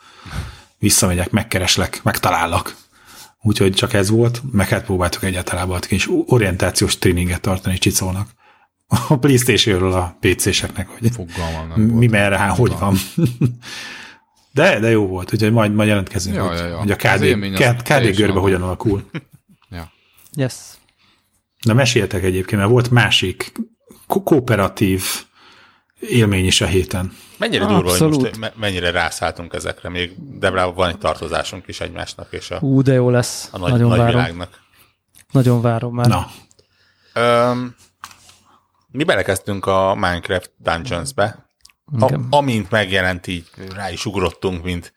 [0.77, 2.75] visszamegyek, megkereslek, megtalállak.
[3.41, 8.29] Úgyhogy csak ez volt, meg hát próbáltuk egyáltalán egy kis orientációs tréninget tartani Csicónak
[8.89, 12.11] a Playstation-ről a PC-seknek, hogy Fogalmam mi volt.
[12.11, 12.95] merre, há, hogy van.
[14.51, 16.77] De, de jó volt, úgyhogy majd, majd jelentkezünk, ja, hogy, ja, ja.
[16.77, 19.09] hogy a KD, KD, KD görbe hogyan alakul.
[19.69, 19.91] ja.
[20.35, 20.53] Yes.
[21.65, 23.51] De meséltek egyébként, mert volt másik
[24.07, 25.03] ko- kooperatív
[25.99, 27.13] élmény is a héten.
[27.37, 32.51] Mennyire durva, hogy most mennyire rászálltunk ezekre, még Debrában van egy tartozásunk is egymásnak, és
[32.51, 33.49] a, Hú, de jó lesz.
[33.51, 34.15] a nagy, Nagyon nagy várom.
[34.15, 34.59] világnak.
[35.31, 36.07] Nagyon várom már.
[36.07, 36.27] Na.
[37.51, 37.75] Um,
[38.91, 41.47] mi belekezdtünk a Minecraft Dungeons-be.
[41.99, 44.93] A, amint megjelent, így rá is ugrottunk, mint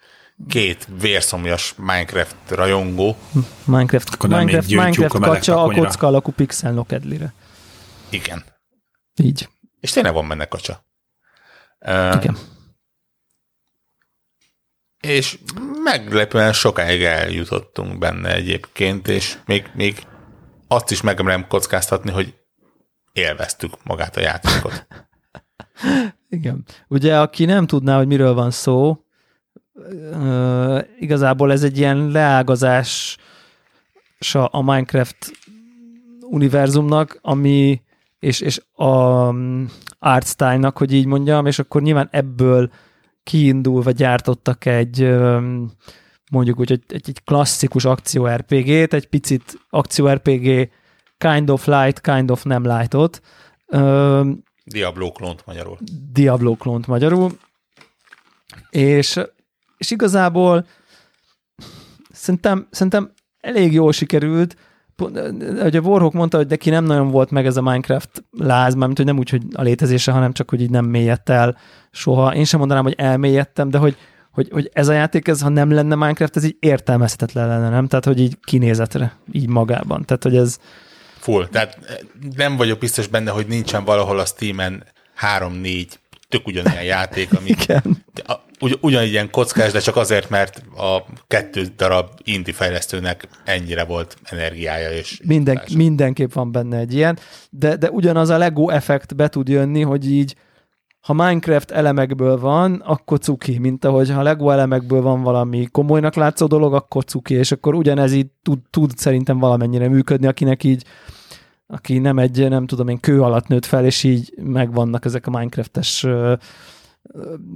[0.48, 3.16] két vérszomjas Minecraft rajongó.
[3.64, 7.34] Minecraft, Akkor Minecraft, Minecraft a kacsa a kocka alakú pixel nokedlire.
[8.10, 8.44] Igen.
[9.22, 9.48] Így.
[9.80, 10.84] És tényleg van benne kacsa.
[11.80, 12.38] Uh, Igen.
[15.00, 15.38] És
[15.84, 20.06] meglepően sokáig eljutottunk benne egyébként, és még, még
[20.68, 22.41] azt is megemlem kockáztatni, hogy
[23.12, 24.86] élveztük magát a játékot.
[26.28, 26.64] Igen.
[26.88, 29.04] Ugye, aki nem tudná, hogy miről van szó,
[30.98, 33.16] igazából ez egy ilyen leágazás
[34.32, 35.32] a Minecraft
[36.20, 37.82] univerzumnak, ami
[38.18, 42.70] és, és a um, artstyle-nak, hogy így mondjam, és akkor nyilván ebből
[43.22, 45.16] kiindulva gyártottak egy
[46.30, 50.70] mondjuk úgy, egy, egy klasszikus akció RPG-t, egy picit akció RPG
[51.28, 53.20] kind of light, kind of nem lightot.
[54.64, 55.78] Diablo klont magyarul.
[56.12, 57.30] Diablo klont magyarul.
[58.70, 59.20] És,
[59.76, 60.66] és igazából
[62.12, 64.56] szerintem, szerintem elég jól sikerült,
[65.60, 68.96] hogy a Warhawk mondta, hogy neki nem nagyon volt meg ez a Minecraft láz, mármint,
[68.96, 71.56] hogy nem úgy, hogy a létezése, hanem csak, hogy így nem mélyedt el
[71.90, 72.34] soha.
[72.34, 73.96] Én sem mondanám, hogy elmélyedtem, de hogy,
[74.32, 77.86] hogy, hogy ez a játék, ez, ha nem lenne Minecraft, ez így értelmezhetetlen lenne, nem?
[77.86, 80.04] Tehát, hogy így kinézetre, így magában.
[80.04, 80.58] Tehát, hogy ez,
[81.22, 81.48] Full.
[81.48, 81.96] Tehát eh,
[82.36, 88.04] nem vagyok biztos benne, hogy nincsen valahol a Steam-en három-négy tök ugyanilyen játék, ami Igen.
[88.60, 94.16] Ugy, ugyanígy ilyen kockás, de csak azért, mert a kettő darab indie fejlesztőnek ennyire volt
[94.24, 94.90] energiája.
[94.90, 97.18] És Minden, mindenképp van benne egy ilyen,
[97.50, 100.34] de, de ugyanaz a Lego effekt be tud jönni, hogy így
[101.02, 106.46] ha Minecraft elemekből van, akkor cuki, mint ahogy ha Lego elemekből van valami komolynak látszó
[106.46, 110.84] dolog, akkor cuki, és akkor ugyanez így tud, tud szerintem valamennyire működni, akinek így
[111.66, 115.30] aki nem egy, nem tudom én, kő alatt nőtt fel, és így megvannak ezek a
[115.30, 116.06] Minecraftes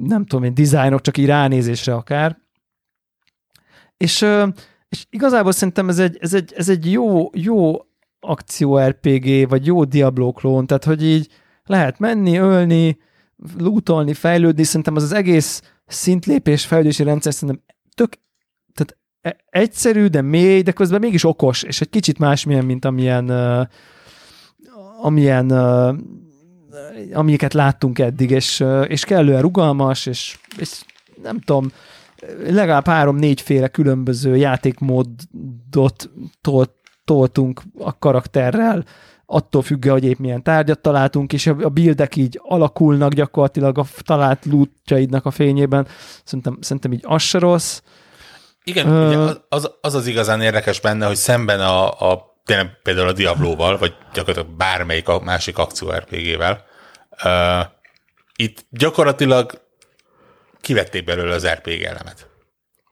[0.02, 2.38] nem tudom én, dizájnok, csak így ránézésre akár.
[3.96, 4.26] És,
[4.88, 7.74] és igazából szerintem ez egy, ez egy, ez egy jó, jó
[8.20, 11.28] akció RPG, vagy jó Diablo klón, tehát hogy így
[11.64, 12.98] lehet menni, ölni,
[13.59, 17.62] lootolni, fejlődni, szerintem az az egész szintlépés fejlődési rendszer szerintem
[17.94, 18.18] tök,
[18.75, 23.31] tehát e- egyszerű, de mély, de közben mégis okos, és egy kicsit másmilyen, mint amilyen,
[23.31, 23.66] uh,
[25.03, 25.96] amilyen uh,
[27.12, 30.85] amiket láttunk eddig, és, uh, és kellően rugalmas, és, és
[31.22, 31.72] nem tudom,
[32.46, 36.70] legalább három-négyféle különböző játékmódot tolt,
[37.05, 38.85] toltunk a karakterrel,
[39.27, 44.45] attól függő, hogy épp milyen tárgyat találtunk, és a buildek így alakulnak gyakorlatilag a talált
[44.45, 45.87] lootjaidnak a fényében.
[46.25, 47.81] Szerintem, szerintem így az se rossz.
[48.65, 53.09] Igen, uh, ugye az, az az igazán érdekes benne, hogy szemben a, a tényleg például
[53.09, 56.65] a Diablo-val, vagy gyakorlatilag bármelyik a másik akció RPG-vel,
[57.25, 57.67] uh,
[58.37, 59.65] itt gyakorlatilag
[60.61, 62.29] kivették belőle az RPG elemet.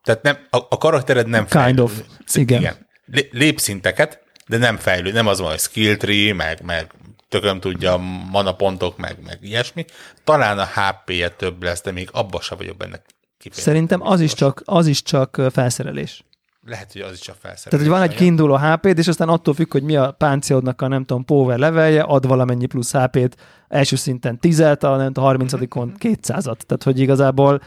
[0.02, 1.82] Tehát nem, a, a karaktered nem Kind fejlő.
[1.82, 2.02] of,
[2.34, 2.60] igen.
[2.60, 2.86] igen.
[3.30, 6.92] Lépszinteket, de nem fejlő, nem az van, hogy skill tree, meg, meg
[7.28, 7.96] tököm tudja,
[8.30, 9.84] mana pontok, meg, meg ilyesmi.
[10.24, 13.02] Talán a HP-je több lesz, de még abban sem vagyok benne
[13.50, 16.24] Szerintem az is, csak, az is csak felszerelés.
[16.66, 17.62] Lehet, hogy az is csak felszerelés.
[17.62, 20.88] Tehát, hogy van egy kiinduló HP-d, és aztán attól függ, hogy mi a páncélodnak a
[20.88, 23.36] nem tudom, power levelje, ad valamennyi plusz HP-t,
[23.68, 26.58] első szinten 10-et, a, nem tudom, 30-on 200-at.
[26.60, 27.62] Tehát, hogy igazából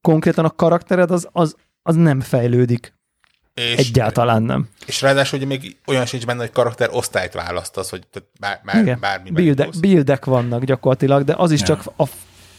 [0.00, 2.98] konkrétan a karaktered az, az, az nem fejlődik.
[3.54, 4.68] És, Egyáltalán nem.
[4.86, 8.02] És ráadásul ugye még olyan sincs benne, hogy karakter osztályt választasz, hogy
[8.40, 9.00] bár, bár, Igen.
[9.00, 11.66] bármi Buildek, buildek vannak gyakorlatilag, de az is ja.
[11.66, 12.04] csak a,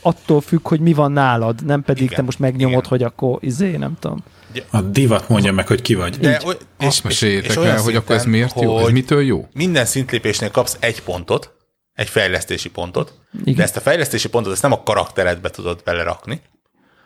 [0.02, 2.16] attól függ, hogy mi van nálad, nem pedig Igen.
[2.16, 2.90] te most megnyomod, Igen.
[2.90, 4.24] hogy akkor izé, nem tudom.
[4.70, 6.18] A divat mondja meg, hogy ki vagy.
[6.18, 6.58] De, Így.
[6.80, 8.80] és, Azt meséljétek el, hogy akkor ez miért jó?
[8.80, 9.48] Ez mitől jó?
[9.54, 11.54] Minden szintlépésnél kapsz egy pontot,
[11.94, 13.56] egy fejlesztési pontot, Igen.
[13.56, 16.42] de ezt a fejlesztési pontot ezt nem a karakteredbe tudod belerakni,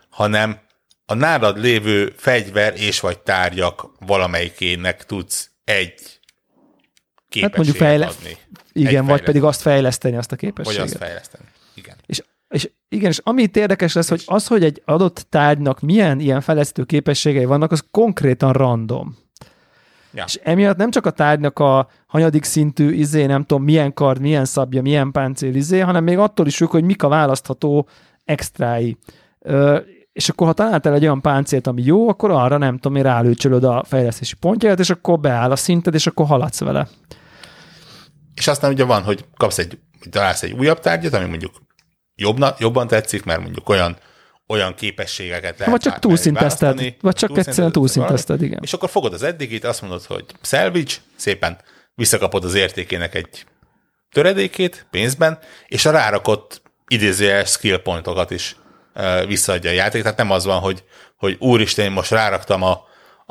[0.09, 0.59] hanem
[1.05, 6.19] a nálad lévő fegyver és vagy tárgyak valamelyikének tudsz egy
[7.29, 8.37] képességet hát mondjuk fejle- adni.
[8.71, 10.79] Igen, vagy pedig azt fejleszteni, azt a képességet.
[10.79, 11.95] Vagy azt fejleszteni, igen.
[12.05, 16.19] És, és igen, és ami itt érdekes lesz, hogy az, hogy egy adott tárgynak milyen
[16.19, 19.17] ilyen fejlesztő képességei vannak, az konkrétan random.
[20.13, 20.23] Ja.
[20.27, 24.45] És emiatt nem csak a tárgynak a hanyadik szintű izé, nem tudom, milyen kard, milyen
[24.45, 27.87] szabja, milyen páncél izé, hanem még attól is függ, hogy mik a választható
[28.23, 28.97] extrái
[30.15, 33.83] és akkor ha találtál egy olyan páncélt, ami jó, akkor arra nem tudom, rálőcsölöd a
[33.87, 36.87] fejlesztési pontját, és akkor beáll a szinted, és akkor haladsz vele.
[38.33, 41.51] És aztán ugye van, hogy kapsz egy, találsz egy újabb tárgyat, ami mondjuk
[42.15, 43.97] jobbna, jobban tetszik, mert mondjuk olyan
[44.47, 48.59] olyan képességeket lehet Vagy csak túlszintezted, vagy csak egyszerűen túlszintezted, igen.
[48.61, 51.57] És akkor fogod az eddigit, azt mondod, hogy salvage, szépen
[51.95, 53.45] visszakapod az értékének egy
[54.11, 58.55] töredékét pénzben, és a rárakott idézőjeles skill pontokat is
[59.27, 60.83] visszaadja a játék, tehát nem az van, hogy,
[61.17, 62.71] hogy úristen, én most ráraktam a,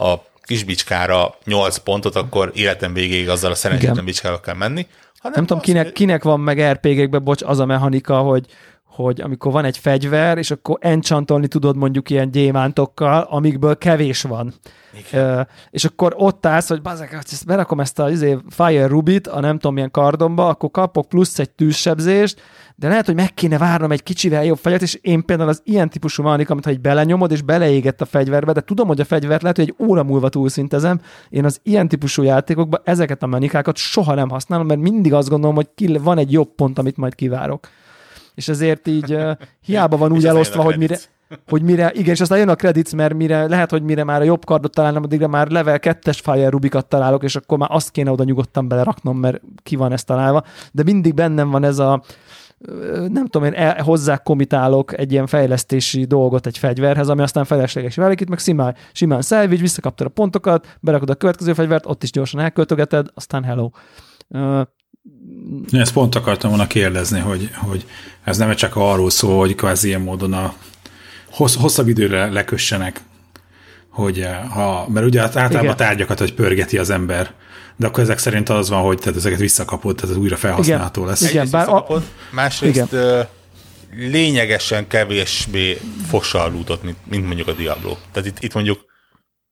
[0.05, 4.87] a kisbicskára 8 pontot, akkor életem végéig azzal a szerencsétlen bicskával kell menni.
[5.19, 8.47] Hanem nem tudom, kinek, kinek van meg RPG-ekben, bocs, az a mechanika, hogy,
[8.95, 14.55] hogy amikor van egy fegyver, és akkor enchantolni tudod mondjuk ilyen gyémántokkal, amikből kevés van.
[15.13, 19.41] Uh, és akkor ott állsz, hogy bazeg, ezt berakom ezt a izé, Fire Rubit, a
[19.41, 22.41] nem tudom milyen kardomba, akkor kapok plusz egy tűzsebzést,
[22.77, 25.91] de lehet, hogy meg kéne várnom egy kicsivel jobb fegyvert, és én például az ilyen
[25.91, 29.43] típusú mechanika, amit ha egy belenyomod, és beleégett a fegyverbe, de tudom, hogy a fegyvert
[29.43, 34.15] lehet, hogy egy óra múlva túlszintezem, én az ilyen típusú játékokban ezeket a mechanikákat soha
[34.15, 37.69] nem használom, mert mindig azt gondolom, hogy ki, van egy jobb pont, amit majd kivárok.
[38.35, 39.19] És ezért így
[39.67, 40.99] hiába van úgy elosztva, hogy mire,
[41.51, 44.25] hogy mire, igen, és aztán jön a credits, mert mire, lehet, hogy mire már a
[44.25, 48.11] jobb kardot találnám, addigra már level 2-es Fire Rubikat találok, és akkor már azt kéne
[48.11, 50.45] oda nyugodtan beleraknom, mert ki van ezt találva.
[50.73, 52.03] De mindig bennem van ez a,
[53.09, 57.97] nem tudom én, el, hozzá komitálok egy ilyen fejlesztési dolgot egy fegyverhez, ami aztán felesleges
[57.97, 62.11] válik, itt meg simán, simán salvage, visszakaptad a pontokat, berakod a következő fegyvert, ott is
[62.11, 63.71] gyorsan elköltögeted, aztán hello.
[65.73, 67.87] Ezt pont akartam volna kérdezni, hogy, hogy
[68.25, 70.55] ez nem csak arról szól, hogy kvázi ilyen módon a
[71.31, 73.01] hossz, hosszabb időre lekössenek,
[73.89, 75.73] hogy ha, mert ugye általában Igen.
[75.73, 77.33] a tárgyakat, hogy pörgeti az ember,
[77.77, 81.11] de akkor ezek szerint az van, hogy tehát ezeket visszakapod, tehát ez újra felhasználható Igen.
[81.13, 81.31] lesz.
[81.31, 82.03] Igen, bár a...
[82.31, 83.27] másrészt Igen.
[83.97, 87.97] lényegesen kevésbé fossal lootot, mint, mint mondjuk a Diablo.
[88.13, 88.85] Tehát itt, itt mondjuk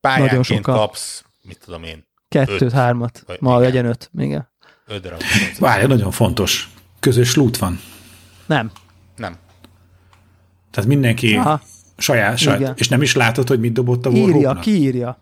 [0.01, 3.23] pályánként kapsz, mit tudom én, Kettőt, öt, hármat.
[3.39, 3.61] Ma igen.
[3.61, 4.11] legyen öt.
[4.17, 4.52] Igen.
[4.87, 5.21] Öt darab.
[5.59, 6.69] Várja, nagyon fontos.
[6.99, 7.79] Közös loot van.
[8.45, 8.71] Nem.
[9.15, 9.35] Nem.
[10.71, 11.61] Tehát mindenki Aha.
[11.97, 12.79] saját, saját.
[12.79, 15.17] És nem is látod, hogy mit dobott a Írja, kiírja.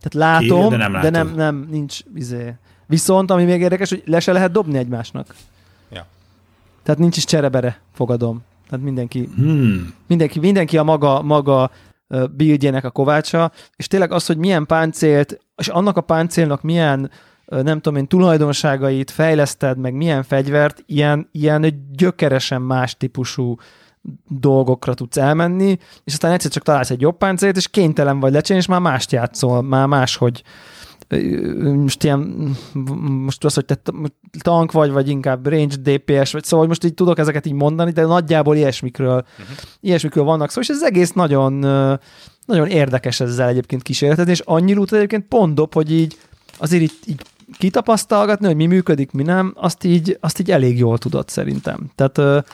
[0.00, 2.54] Tehát látom, Írja, de, nem, de nem, nem, nincs izé.
[2.86, 5.34] Viszont, ami még érdekes, hogy le se lehet dobni egymásnak.
[5.90, 6.06] Ja.
[6.82, 8.44] Tehát nincs is cserebere, fogadom.
[8.68, 9.94] Tehát mindenki, hmm.
[10.06, 11.70] mindenki, mindenki a maga, maga
[12.36, 17.10] buildjének a kovácsa, és tényleg az, hogy milyen páncélt, és annak a páncélnak milyen
[17.46, 23.56] nem tudom én, tulajdonságait fejleszted, meg milyen fegyvert, ilyen, ilyen gyökeresen más típusú
[24.28, 28.60] dolgokra tudsz elmenni, és aztán egyszer csak találsz egy jobb páncélt, és kénytelen vagy lecsenni,
[28.60, 30.42] és már mást játszol, már máshogy
[31.74, 32.50] most ilyen,
[33.24, 33.78] most az, hogy te
[34.40, 38.04] tank vagy, vagy inkább range DPS, vagy szóval most így tudok ezeket így mondani, de
[38.04, 39.56] nagyjából ilyesmikről, uh-huh.
[39.80, 41.52] ilyesmikről vannak szó, és ez egész nagyon,
[42.46, 46.18] nagyon érdekes ezzel egyébként kísérletezni, és annyi út egyébként pont dob, hogy így
[46.58, 47.22] azért így, így
[47.58, 51.90] kitapasztalgatni, hogy mi működik, mi nem, azt így, azt így elég jól tudod szerintem.
[51.94, 52.44] Tehát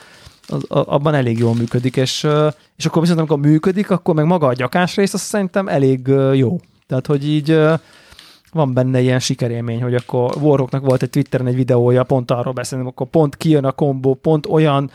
[0.46, 2.26] az, abban elég jól működik, és,
[2.76, 6.60] és akkor viszont amikor működik, akkor meg maga a gyakás rész, azt szerintem elég jó.
[6.86, 7.58] Tehát, hogy így
[8.52, 12.86] van benne ilyen sikerélmény, hogy akkor Warhawknak volt egy Twitteren egy videója, pont arról beszélni,
[12.86, 14.90] akkor pont kijön a kombó, pont olyan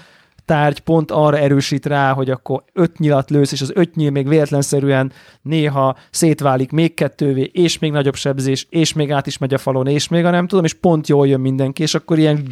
[0.47, 4.27] tárgy pont arra erősít rá, hogy akkor öt nyilat lősz, és az öt nyíl még
[4.27, 9.57] véletlenszerűen néha szétválik még kettővé, és még nagyobb sebzés, és még át is megy a
[9.57, 12.47] falon, és még a nem tudom, és pont jól jön mindenki, és akkor ilyen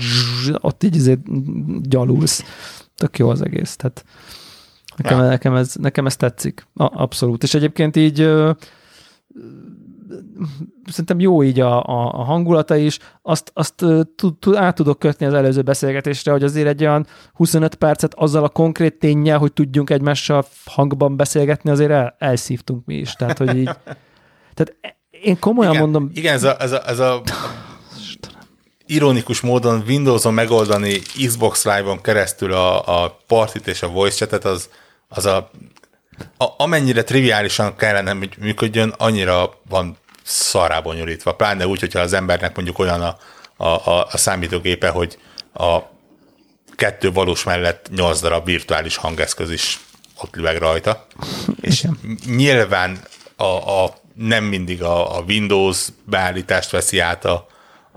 [0.59, 1.21] ott így azért
[1.89, 2.43] gyalulsz.
[2.95, 3.75] Tök jó az egész.
[3.75, 4.05] Tehát
[4.97, 5.27] nekem, ja.
[5.27, 6.67] nekem, ez, nekem ez tetszik.
[6.73, 7.43] A, abszolút.
[7.43, 8.29] És egyébként így
[10.85, 15.33] szerintem jó így a, a, a hangulata is, azt, azt tud, át tudok kötni az
[15.33, 20.45] előző beszélgetésre, hogy azért egy olyan 25 percet azzal a konkrét tényel, hogy tudjunk egymással
[20.65, 23.13] hangban beszélgetni, azért el, elszívtunk mi is.
[23.13, 23.69] Tehát, hogy így,
[24.53, 24.75] tehát
[25.21, 26.11] én komolyan igen, mondom...
[26.13, 27.21] Igen, ez a, ez a, ez a
[28.85, 34.69] ironikus módon Windows-on megoldani Xbox Live-on keresztül a, a partit és a voice chatet, az,
[35.07, 35.49] az a,
[36.37, 41.35] a amennyire triviálisan kellene, hogy működjön, annyira van szarában nyúlítva.
[41.35, 43.17] Pláne úgy, hogyha az embernek mondjuk olyan a,
[43.57, 45.17] a, a, a számítógépe, hogy
[45.53, 45.79] a
[46.75, 49.79] kettő valós mellett nyolc darab virtuális hangeszköz is
[50.21, 51.05] ott lüveg rajta.
[51.61, 51.85] És
[52.25, 52.99] nyilván
[53.35, 57.47] a, a, nem mindig a, a Windows beállítást veszi át a,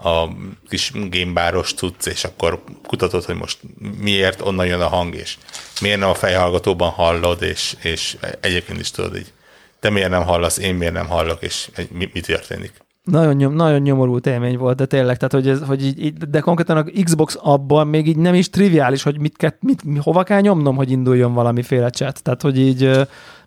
[0.02, 0.28] a
[0.68, 3.58] kis gamebáros tudsz, és akkor kutatod, hogy most
[3.98, 5.38] miért onnan jön a hang, és
[5.80, 9.32] miért nem a fejhallgatóban hallod, és, és egyébként is tudod így
[9.80, 12.72] te miért nem hallasz, én miért nem hallok, és mi, mi történik.
[13.02, 16.76] Nagyon, nyom, nagyon nyomorult élmény volt, de tényleg, tehát hogy, ez, hogy így, de konkrétan
[16.76, 20.76] a Xbox abban még így nem is triviális, hogy mit, mit, mit, hova kell nyomnom,
[20.76, 22.22] hogy induljon valamiféle chat.
[22.22, 22.90] Tehát, hogy így,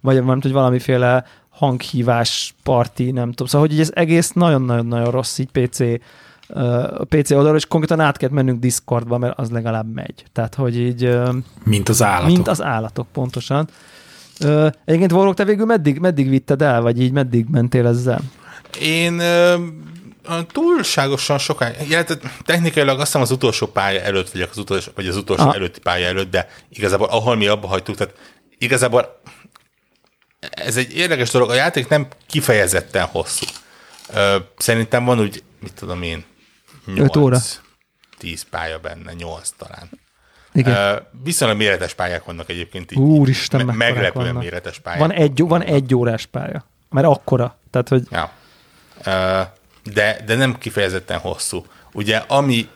[0.02, 3.48] vagy nem hogy valamiféle hanghívás parti, nem tudom.
[3.48, 5.80] Szóval, hogy így ez egész nagyon-nagyon-nagyon rossz így PC
[6.54, 10.24] a PC oldalról, és konkrétan át kellett mennünk Discordba, mert az legalább megy.
[10.34, 11.18] Tehát, hogy így...
[11.64, 12.28] Mint az állatok.
[12.28, 13.70] Mint az állatok, pontosan.
[14.86, 18.22] Egyébként Warlock, te végül meddig, meddig vitted el, vagy így meddig mentél ezzel?
[18.82, 19.22] Én
[20.52, 25.16] túlságosan sokáig, illetve technikailag azt hiszem az utolsó pálya előtt vagyok, az utolsó, vagy az
[25.16, 25.56] utolsó ah.
[25.56, 28.14] előtti pálya előtt, de igazából ahol mi abba hagytuk, tehát
[28.58, 29.20] igazából
[30.50, 33.46] ez egy érdekes dolog, a játék nem kifejezetten hosszú.
[34.58, 36.24] Szerintem van úgy, mit tudom én,
[36.86, 37.38] 8, óra.
[38.18, 39.90] 10 pálya benne, 8 talán.
[40.54, 40.96] Igen.
[40.96, 42.92] Uh, viszonylag méretes pályák vannak egyébként.
[42.92, 44.42] Így, Úristen, me- meglepően vannak.
[44.42, 45.00] méretes pályák.
[45.00, 47.58] Van egy, van egy órás pálya, mert akkora.
[47.70, 48.04] Tehát, hogy...
[48.10, 48.32] Ja.
[48.98, 49.48] Uh,
[49.94, 51.66] de, de nem kifejezetten hosszú.
[51.94, 52.68] Ugye, ami,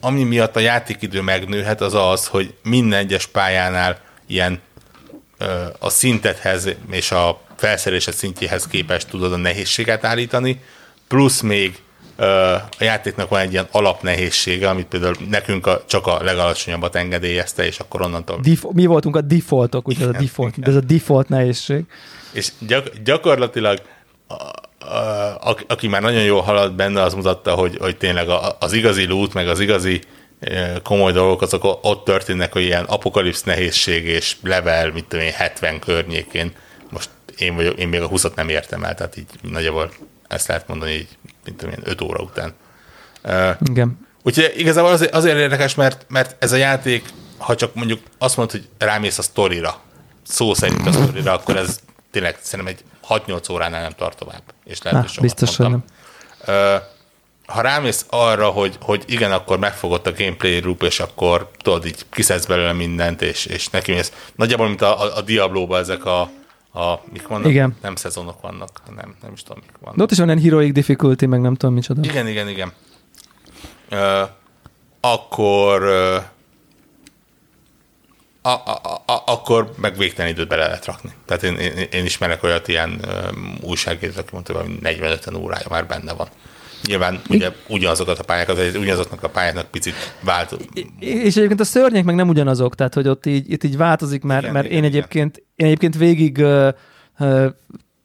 [0.00, 4.60] ami miatt a játékidő megnőhet, az az, hogy minden egyes pályánál ilyen
[5.40, 10.62] uh, a szintethez és a felszerelésed szintjéhez képest tudod a nehézséget állítani,
[11.08, 11.82] plusz még
[12.16, 17.78] a játéknak van egy ilyen alapnehézsége, amit például nekünk a, csak a legalacsonyabbat engedélyezte, és
[17.78, 18.38] akkor onnantól...
[18.42, 20.70] Dif- mi voltunk a defaultok, ez a default, igen.
[20.70, 21.84] ez a default nehézség.
[22.32, 23.82] És gyak- gyakorlatilag
[24.26, 24.34] a,
[24.86, 29.06] a, a, aki már nagyon jól halad benne, az mutatta, hogy, hogy tényleg az igazi
[29.06, 30.00] loot, meg az igazi
[30.82, 35.78] komoly dolgok, azok ott történnek, hogy ilyen apokalipsz nehézség és level, mit tudom én, 70
[35.78, 36.52] környékén.
[36.90, 39.90] Most én, vagyok, én még a 20 nem értem el, tehát így nagyjából
[40.28, 41.08] ezt lehet mondani így
[41.46, 42.54] mint tudom én, 5 óra után.
[43.60, 43.98] Igen.
[44.22, 47.04] Úgyhogy igazából azért, azért érdekes, mert, mert ez a játék,
[47.38, 49.80] ha csak mondjuk azt mondod, hogy rámész a sztorira,
[50.22, 52.84] szó szerint a sztorira, akkor ez tényleg szerintem egy
[53.26, 54.42] 6-8 óránál nem tart tovább.
[54.64, 55.84] És lehet, hogy biztos, mondtam.
[56.46, 56.82] nem.
[57.46, 62.06] Ha rámész arra, hogy, hogy igen, akkor megfogott a gameplay loop, és akkor tudod, így
[62.10, 64.12] kiszedsz belőle mindent, és, és neki mész.
[64.34, 66.30] Nagyjából, mint a, a, a Diablo-ba ezek a,
[66.76, 67.50] a, mik vannak?
[67.50, 67.76] Igen.
[67.82, 69.96] Nem szezonok vannak, nem, nem is tudom, mik vannak.
[69.96, 72.00] De ott is van ilyen heroic difficulty, meg nem tudom micsoda.
[72.04, 72.72] Igen, igen, igen.
[73.90, 74.28] Uh,
[75.00, 76.22] akkor uh,
[78.46, 81.10] a, a, a, akkor meg végtelen időt bele lehet rakni.
[81.24, 83.00] Tehát én, én, én ismerek olyat ilyen
[83.60, 86.28] újságírót, aki mondta, hogy 45 órája már benne van.
[86.84, 90.58] Nyilván ugye ugyanazokat a pályákat, ugyanazoknak a pályáknak picit változ.
[90.98, 94.42] És egyébként a szörnyek meg nem ugyanazok, tehát hogy ott így, itt így változik, mert,
[94.42, 96.68] igen, mert igen, én, egyébként, én egyébként végig uh,
[97.18, 97.46] uh,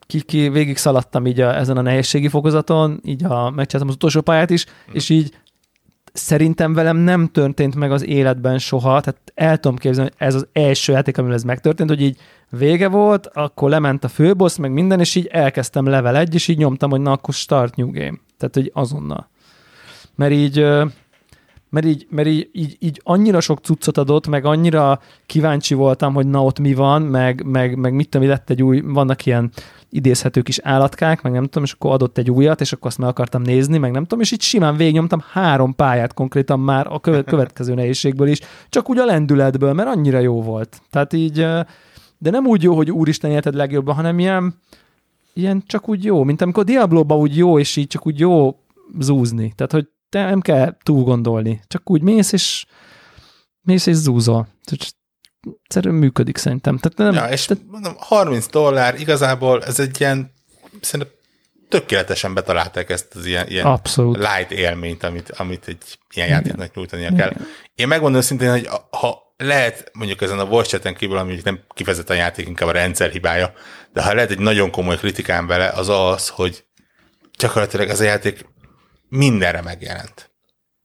[0.06, 4.22] ki, ki, végig szaladtam így a, ezen a nehézségi fokozaton, így a, megcsináltam az utolsó
[4.22, 4.96] pályát is, hmm.
[4.96, 5.34] és így
[6.14, 10.48] szerintem velem nem történt meg az életben soha, tehát el tudom képzelni, hogy ez az
[10.54, 12.18] első játék, amivel ez megtörtént, hogy így
[12.50, 16.58] vége volt, akkor lement a főbossz, meg minden, és így elkezdtem level 1, és így
[16.58, 18.18] nyomtam, hogy na, akkor start new game.
[18.38, 19.30] Tehát, hogy azonnal.
[20.16, 20.66] Mert így,
[21.70, 26.28] mert így, mert így, így, így annyira sok cuccot adott, meg annyira kíváncsi voltam, hogy
[26.28, 29.52] na ott mi van, meg, meg, meg mit tudom, lett egy új, vannak ilyen
[29.92, 33.10] idézhető kis állatkák, meg nem tudom, és akkor adott egy újat, és akkor azt meg
[33.10, 37.00] akartam nézni, meg nem tudom, és így simán végignyomtam három pályát konkrétan már a
[37.32, 38.40] következő nehézségből is,
[38.70, 40.82] csak úgy a lendületből, mert annyira jó volt.
[40.90, 41.36] Tehát így,
[42.18, 44.60] de nem úgy jó, hogy úristen életed legjobban, hanem ilyen,
[45.34, 48.56] ilyen csak úgy jó, mint amikor Diablo-ba úgy jó, és így csak úgy jó
[49.00, 49.54] zúzni.
[49.56, 51.62] Tehát, hogy te nem kell túl gondolni.
[51.68, 52.66] Csak úgy mész, és
[53.62, 54.48] mész és zúzol.
[55.64, 56.78] Egyszerűen működik szerintem.
[56.78, 57.56] Tehát nem, ja, és te...
[57.68, 60.34] mondom, 30 dollár, igazából ez egy ilyen,
[60.82, 61.16] szerintem
[61.70, 64.18] tökéletesen betalálták ezt az ilyen, ilyen Abszolút.
[64.18, 67.34] light élményt, amit, amit egy ilyen játéknak nyújtania kell.
[67.76, 72.18] Én megmondom szintén, hogy ha lehet mondjuk ezen a voice chaten kívül, ami nem kifejezetten
[72.18, 73.54] játék, inkább a rendszer hibája,
[73.94, 76.66] de ha lehet egy nagyon komoly kritikám vele, az az, hogy
[77.38, 78.46] gyakorlatilag ez a játék
[79.10, 80.32] mindenre megjelent.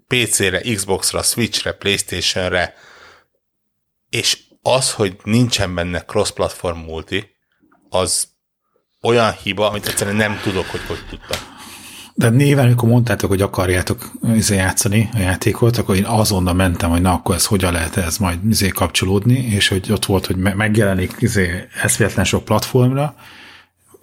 [0.07, 2.75] PC-re, Xbox-ra, Switch-re, Playstation-re,
[4.11, 7.37] és az, hogy nincsen benne cross-platform multi,
[7.89, 8.29] az
[9.03, 11.39] olyan hiba, amit egyszerűen nem tudok, hogy hogy tudtam.
[12.14, 17.01] De néven, amikor mondtátok, hogy akarjátok izé játszani a játékot, akkor én azonnal mentem, hogy
[17.01, 21.14] na, akkor ez hogyan lehet ez majd izé kapcsolódni, és hogy ott volt, hogy megjelenik
[21.19, 23.17] izé eszméletlen sok platformra,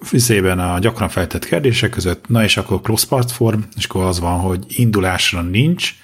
[0.00, 4.64] fizében a gyakran feltett kérdések között, na és akkor cross-platform, és akkor az van, hogy
[4.68, 5.94] indulásra nincs,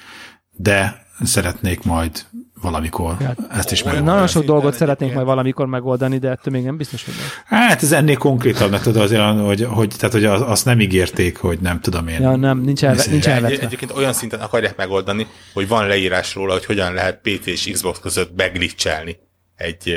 [0.50, 2.26] de szeretnék majd
[2.60, 4.10] valamikor hát, ezt is megoldani.
[4.12, 7.58] Nagyon sok dolgot szeretnék majd valamikor megoldani, de ettől még nem biztos, hogy nem.
[7.60, 11.58] Hát ez ennél konkrétabb, mert tudod, azért, hogy, hogy, tehát, hogy azt nem ígérték, hogy
[11.60, 12.20] nem tudom én.
[12.20, 13.56] Ja, nem, nincs, elve, nincs elvetve.
[13.56, 17.68] Egy, egyébként olyan szinten akarják megoldani, hogy van leírás róla, hogy hogyan lehet PC és
[17.72, 19.16] Xbox között beglitchelni
[19.56, 19.94] egy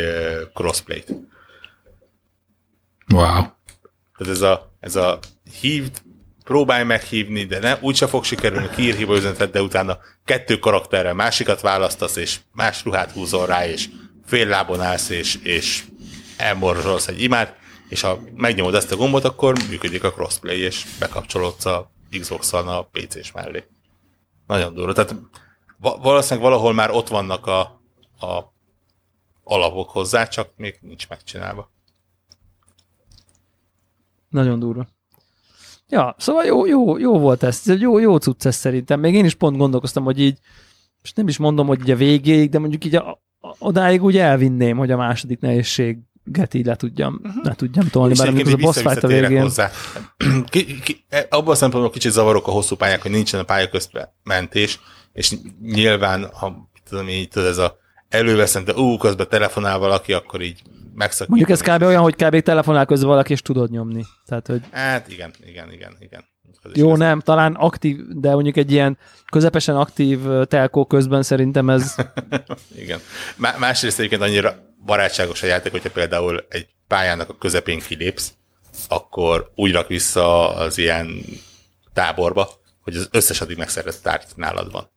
[0.53, 1.13] crossplay-t.
[3.13, 3.41] Wow.
[4.17, 5.19] Tehát ez a, ez a
[5.61, 6.01] hívd,
[6.43, 11.61] próbálj meghívni, de ne, úgyse fog sikerülni, kiír hiba üzenetet, de utána kettő karakterrel másikat
[11.61, 13.89] választasz, és más ruhát húzol rá, és
[14.25, 15.83] fél lábon állsz, és, és
[16.37, 17.57] elmorzsolsz egy imát,
[17.89, 22.81] és ha megnyomod ezt a gombot, akkor működik a crossplay, és bekapcsolódsz a Xbox-on a
[22.81, 23.63] PC-s mellé.
[24.47, 24.93] Nagyon durva.
[24.93, 25.15] Tehát
[25.79, 27.59] valószínűleg valahol már ott vannak a,
[28.19, 28.53] a
[29.43, 31.71] alapok hozzá, csak még nincs megcsinálva.
[34.29, 34.87] Nagyon durva.
[35.93, 37.61] Ja, szóval jó, jó, jó volt ez.
[37.79, 38.99] jó, jó cucc ez szerintem.
[38.99, 40.37] Még én is pont gondolkoztam, hogy így,
[41.01, 44.17] és nem is mondom, hogy így a végéig, de mondjuk így a, a, odáig úgy
[44.17, 47.43] elvinném, hogy a második nehézséget így le tudjam, uh-huh.
[47.43, 49.41] le tudjam tolni, bár amikor a boss fight a végén.
[49.41, 49.69] Hozzá.
[50.49, 53.69] Ki, ki, e, abban a szempontból kicsit zavarok a hosszú pályák, hogy nincsen a pálya
[54.23, 54.79] mentés,
[55.13, 57.77] és nyilván, ha tudom így, tudod, ez a
[58.09, 60.61] előveszem, de ú, közben telefonál valaki, akkor így
[60.95, 61.39] megszakítani.
[61.39, 61.81] Mondjuk ez kb.
[61.81, 62.41] olyan, hogy kb.
[62.41, 64.05] telefonál közben valaki, és tudod nyomni.
[64.25, 64.61] Tehát, hogy...
[64.71, 66.31] Hát igen, igen, igen, igen.
[66.73, 68.97] Jó, nem, talán aktív, de mondjuk egy ilyen
[69.31, 71.95] közepesen aktív telkó közben szerintem ez...
[72.83, 72.99] igen.
[73.35, 78.33] Má- másrészt egyébként annyira barátságos a játék, hogyha például egy pályának a közepén kilépsz,
[78.87, 81.25] akkor úgy rak vissza az ilyen
[81.93, 82.49] táborba,
[82.81, 84.91] hogy az összes addig megszerzett tárgy nálad van.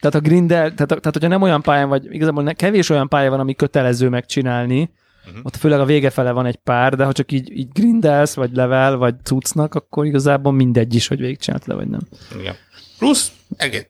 [0.00, 3.30] Tehát a grindel, tehát, tehát hogyha nem olyan pályán vagy, igazából ne, kevés olyan pálya
[3.30, 4.90] van, ami kötelező megcsinálni,
[5.26, 5.40] uh-huh.
[5.42, 8.54] ott főleg a vége fele van egy pár, de ha csak így, így grindelsz, vagy
[8.54, 12.00] level, vagy cuccnak, akkor igazából mindegy is, hogy végigcsinált le, vagy nem.
[12.38, 12.54] Igen.
[12.98, 13.86] Plusz, egész,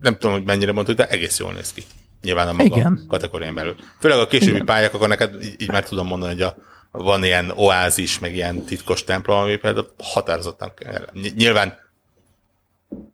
[0.00, 1.82] nem tudom, hogy mennyire mondtad, de egész jól néz ki.
[2.22, 3.04] Nyilván a maga Igen.
[3.08, 3.76] kategórián belül.
[3.98, 4.64] Főleg a későbbi Igen.
[4.64, 6.56] pályák, akkor neked így, így már tudom mondani, hogy a,
[6.90, 11.08] van ilyen oázis, meg ilyen titkos templom, ami például határozottan kell.
[11.36, 11.74] Nyilván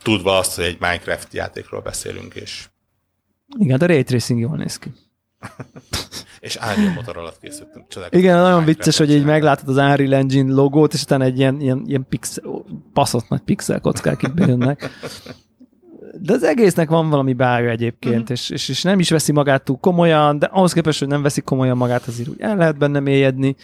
[0.02, 2.68] tudva azt, hogy egy Minecraft játékról beszélünk, és...
[3.58, 4.92] Igen, de Ray Tracing jól néz ki.
[6.46, 7.86] és Unreal motor alatt készültünk.
[8.10, 11.82] Igen, nagyon vicces, hogy így meglátod az Unreal Engine logót, és utána egy ilyen, ilyen,
[11.86, 12.44] ilyen pixel,
[12.92, 14.90] baszott nagy pixel kockák itt bejönnek.
[16.20, 18.32] De az egésznek van valami bája egyébként, mm.
[18.32, 21.40] és, és, és nem is veszi magát túl komolyan, de ahhoz képest, hogy nem veszi
[21.40, 23.56] komolyan magát, azért úgy el lehet benne mélyedni.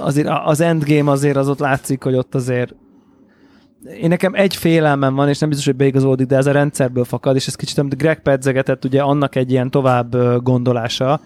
[0.00, 2.74] Azért az endgame azért az ott látszik, hogy ott azért
[4.00, 7.36] én nekem egy félelmem van, és nem biztos, hogy beigazolódik, de ez a rendszerből fakad,
[7.36, 11.20] és ez kicsit, amit Greg pedzegetett, ugye annak egy ilyen tovább gondolása,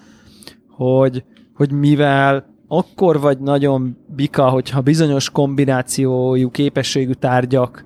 [0.78, 1.24] hogy,
[1.54, 7.84] hogy mivel akkor vagy nagyon bika, hogyha bizonyos kombinációjú képességű tárgyak,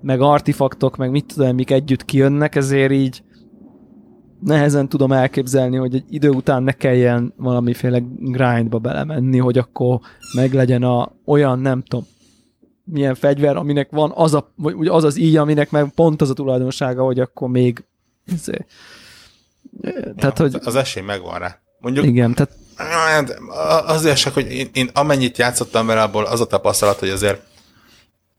[0.00, 3.22] meg artifaktok, meg mit tudom, mik együtt kijönnek, ezért így
[4.40, 10.00] nehezen tudom elképzelni, hogy egy idő után ne kelljen valamiféle grindba belemenni, hogy akkor
[10.34, 12.06] meglegyen a olyan, nem tudom,
[12.84, 16.34] milyen fegyver, aminek van az a, vagy az, az íj, aminek meg pont az a
[16.34, 17.84] tulajdonsága, hogy akkor még
[18.26, 18.66] izé,
[20.16, 20.56] tehát, ja, hogy...
[20.64, 21.61] Az esély megvan rá.
[21.82, 23.30] Mondjuk, igen, tehát hát,
[23.86, 27.42] azért csak, hogy én, én amennyit játszottam vele, abból az a tapasztalat, hogy azért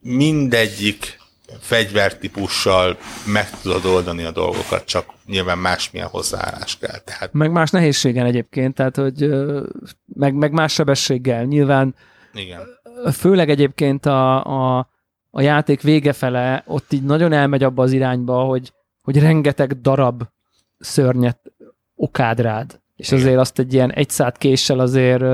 [0.00, 1.22] mindegyik
[1.60, 6.98] fegyvertípussal meg tudod oldani a dolgokat, csak nyilván másmilyen hozzáállás kell.
[6.98, 7.32] Tehát...
[7.32, 9.28] Meg más nehézségen egyébként, tehát hogy
[10.14, 11.44] meg, meg más sebességgel.
[11.44, 11.94] Nyilván
[12.34, 12.60] Igen.
[13.12, 14.88] főleg egyébként a, a,
[15.30, 18.72] a játék vége fele ott így nagyon elmegy abba az irányba, hogy,
[19.02, 20.22] hogy rengeteg darab
[20.78, 21.38] szörnyet
[21.94, 22.82] okád rád.
[22.96, 25.24] És azért azt egy ilyen egy szát késsel azért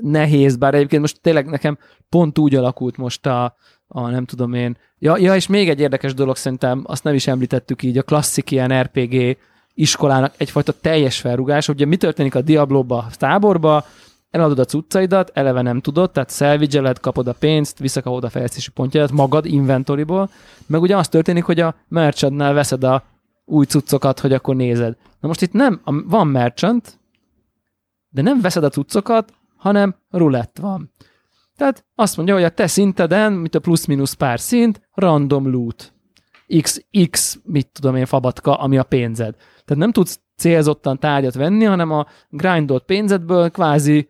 [0.00, 1.78] nehéz, bár egyébként most tényleg nekem
[2.08, 3.56] pont úgy alakult most a,
[3.88, 4.76] a nem tudom én.
[4.98, 8.50] Ja, ja, és még egy érdekes dolog szerintem, azt nem is említettük így, a klasszik
[8.50, 9.36] ilyen RPG
[9.74, 11.68] iskolának egyfajta teljes felrugás.
[11.68, 13.84] Ugye mi történik a Diablo-ba, a táborba,
[14.30, 19.12] eladod a cuccaidat, eleve nem tudod, tehát salvage kapod a pénzt, visszakapod a fejlesztési pontjaidat
[19.12, 20.30] magad inventoryból,
[20.66, 23.02] meg ugye az történik, hogy a merchantnál veszed a
[23.44, 24.96] új cuccokat, hogy akkor nézed.
[25.20, 27.00] Na most itt nem, van merchant,
[28.08, 30.92] de nem veszed a cuccokat, hanem rulett van.
[31.56, 35.92] Tehát azt mondja, hogy a te szinteden, mint a plusz-minusz pár szint, random loot.
[36.60, 39.34] X, X, mit tudom én, fabatka, ami a pénzed.
[39.36, 44.08] Tehát nem tudsz célzottan tárgyat venni, hanem a grindolt pénzedből kvázi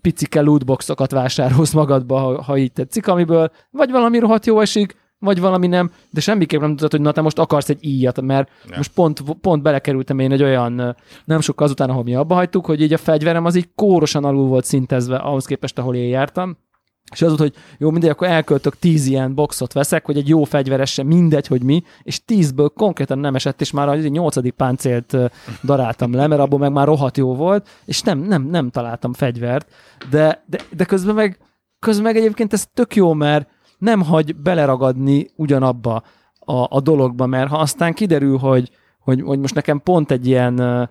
[0.00, 5.40] picike lootboxokat vásárolsz magadba, ha, ha így tetszik, amiből vagy valami rohadt jó esik, vagy
[5.40, 8.76] valami nem, de semmiképp nem tudod, hogy na te most akarsz egy íjat, mert ja.
[8.76, 12.80] most pont, pont belekerültem én egy olyan, nem sokkal azután, ahol mi abba hagytuk, hogy
[12.80, 16.56] így a fegyverem az így kórosan alul volt szintezve ahhoz képest, ahol én jártam,
[17.12, 20.44] és az volt, hogy jó, mindegy, akkor elköltök tíz ilyen boxot veszek, hogy egy jó
[20.44, 25.16] fegyveres sem mindegy, hogy mi, és tízből konkrétan nem esett, és már a nyolcadik páncélt
[25.62, 29.72] daráltam le, mert abból meg már rohadt jó volt, és nem, nem, nem találtam fegyvert,
[30.10, 31.38] de, de, de közben meg,
[31.78, 33.48] közben meg egyébként ez tök jó, mert
[33.80, 36.02] nem hagy beleragadni ugyanabba
[36.38, 38.70] a, a dologba, mert ha aztán kiderül, hogy,
[39.00, 40.88] hogy, hogy most nekem pont egy ilyen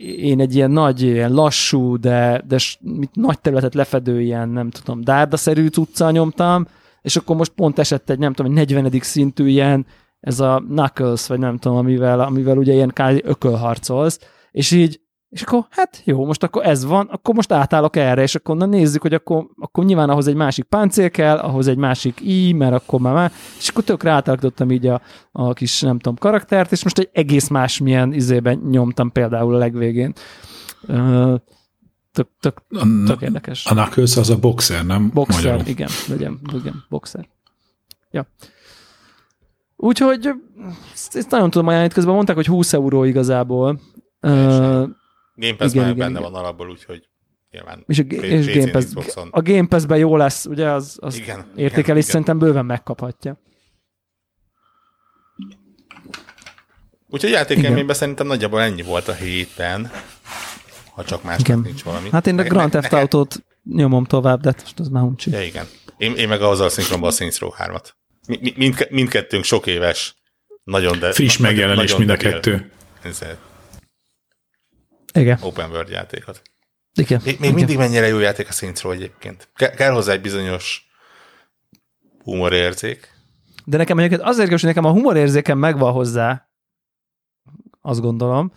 [0.00, 5.00] én egy ilyen nagy, ilyen lassú, de, de mit, nagy területet lefedő ilyen, nem tudom,
[5.00, 6.66] dárdaszerű cuccal nyomtam,
[7.02, 9.00] és akkor most pont esett egy, nem tudom, egy 40.
[9.00, 9.86] szintű ilyen,
[10.20, 15.00] ez a Knuckles, vagy nem tudom, amivel, amivel ugye ilyen kázi ökölharcolsz, és így
[15.30, 18.66] és akkor, hát jó, most akkor ez van, akkor most átállok erre, és akkor na
[18.66, 22.74] nézzük, hogy akkor, akkor nyilván ahhoz egy másik páncél kell, ahhoz egy másik i, mert
[22.74, 25.00] akkor már, már és akkor tökre átalakítottam így a,
[25.32, 30.12] a kis, nem tudom, karaktert, és most egy egész másmilyen izében nyomtam például a legvégén.
[32.12, 32.62] Tök, tök,
[33.06, 33.66] tök érdekes.
[33.66, 35.10] A Knuckles az a boxer, nem?
[35.14, 35.66] Boxer, Magyarul.
[35.66, 37.28] igen, legyen, igen, boxer.
[38.10, 38.26] Ja.
[39.76, 40.30] Úgyhogy
[41.12, 43.80] ezt nagyon tudom ajánlani, közben mondták, hogy 20 euró igazából.
[45.38, 46.32] Game Pass igen, már igen, benne igen.
[46.32, 47.08] van alapból, úgyhogy
[47.50, 48.84] nyilván és a, és Game Pass,
[49.30, 53.40] a Game Pass-ben jó lesz, ugye, az, az igen, értékelés igen, szerintem bőven megkaphatja.
[57.10, 59.90] Úgyhogy játékelményben szerintem nagyjából ennyi volt a héten,
[60.94, 62.08] ha csak másnak nincs valami.
[62.10, 65.30] Hát én a Grand Theft Auto-t nyomom tovább, de most az már uncsi.
[65.30, 65.66] Ja, igen.
[65.96, 67.88] Én, én meg azzal szinkronban a Saints Row 3-at.
[68.54, 70.16] Mind, mindkettőnk sok éves,
[70.64, 71.12] nagyon de...
[71.12, 72.70] Friss megjelenés mind a kettő.
[73.02, 73.24] Ez
[75.12, 75.38] igen.
[75.40, 76.42] open world játékot.
[76.94, 77.20] Igen.
[77.24, 79.48] Még, még mindig mennyire jó játék a Saints Row egyébként.
[79.54, 80.88] Ke- kell hozzá egy bizonyos
[82.22, 83.16] humorérzék.
[83.64, 86.48] De nekem egyébként azért, hogy nekem a humorérzékem megvan hozzá,
[87.80, 88.52] azt gondolom.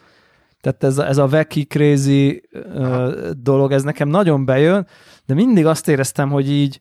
[0.62, 4.88] Tehát ez a, ez a wacky, crazy uh, dolog, ez nekem nagyon bejön,
[5.26, 6.80] de mindig azt éreztem, hogy így,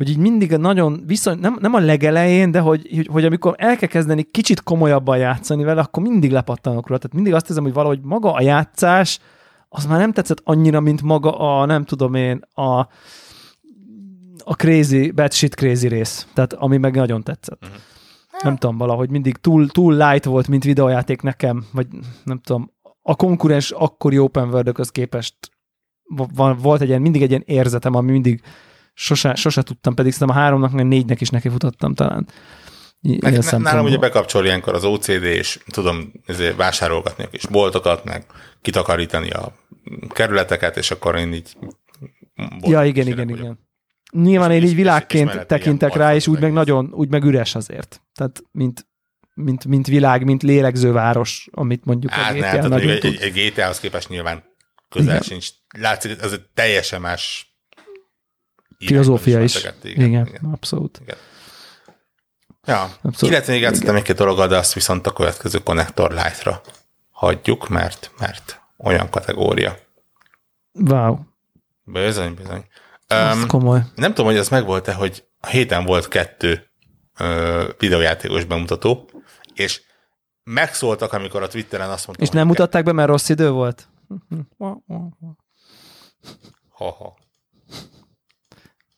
[0.00, 3.76] hogy így mindig nagyon viszony, nem, nem a legelején, de hogy, hogy, hogy amikor el
[3.76, 7.00] kell kezdeni kicsit komolyabban játszani vele, akkor mindig lepattanok róla.
[7.00, 9.18] Tehát mindig azt hiszem, hogy valahogy maga a játszás,
[9.68, 12.78] az már nem tetszett annyira, mint maga a, nem tudom én, a,
[14.44, 16.26] a crazy, bad shit crazy rész.
[16.34, 17.62] Tehát ami meg nagyon tetszett.
[17.62, 17.78] Uh-huh.
[18.42, 21.86] Nem tudom, valahogy mindig túl, túl light volt, mint videójáték nekem, vagy
[22.24, 22.70] nem tudom,
[23.02, 25.34] a konkurens akkori open world képest
[26.60, 28.42] volt egy ilyen, mindig egy ilyen érzetem, ami mindig
[29.00, 32.28] sose, sose tudtam, pedig szerintem a háromnak, meg négynek is neki futottam talán.
[33.20, 38.24] Meg, nálam ugye bekapcsol ilyenkor az OCD, és tudom ezért vásárolgatni a kis boltokat, meg
[38.62, 39.52] kitakarítani a
[40.08, 41.56] kerületeket, és akkor én így...
[42.60, 43.38] Ja, igen, igen, vagyok.
[43.38, 43.58] igen.
[44.12, 48.02] Nyilván én így világként tekintek rá, és úgy meg nagyon, úgy meg üres azért.
[48.14, 48.86] Tehát, mint,
[49.34, 53.20] mint, mint világ, mint lélegző város, amit mondjuk hát, a GTA nem, nagyon egy, egy,
[53.20, 54.44] egy GTA-hoz képest nyilván
[54.88, 55.22] közel igen.
[55.22, 55.48] sincs.
[55.78, 57.49] Látszik, ez egy teljesen más
[58.86, 59.56] filozófia is.
[59.56, 60.98] Igen, igen, igen, abszolút.
[61.02, 61.16] Igen.
[62.64, 63.34] Ja, abszolút.
[63.34, 66.60] illetve még játszottam egy-két dologgal, de azt viszont a következő Connector Lite-ra
[67.10, 69.76] hagyjuk, mert, mert olyan kategória.
[70.72, 71.18] Wow.
[71.84, 72.64] Bizony, bizony.
[73.06, 73.82] Az komoly.
[73.94, 76.70] Nem tudom, hogy az megvolt-e, hogy a héten volt kettő
[77.18, 79.10] ö, videójátékos bemutató,
[79.54, 79.82] és
[80.44, 83.88] megszóltak, amikor a Twitteren azt mondtam, És nem mutatták be, mert rossz idő volt?
[86.70, 87.16] Ha-ha.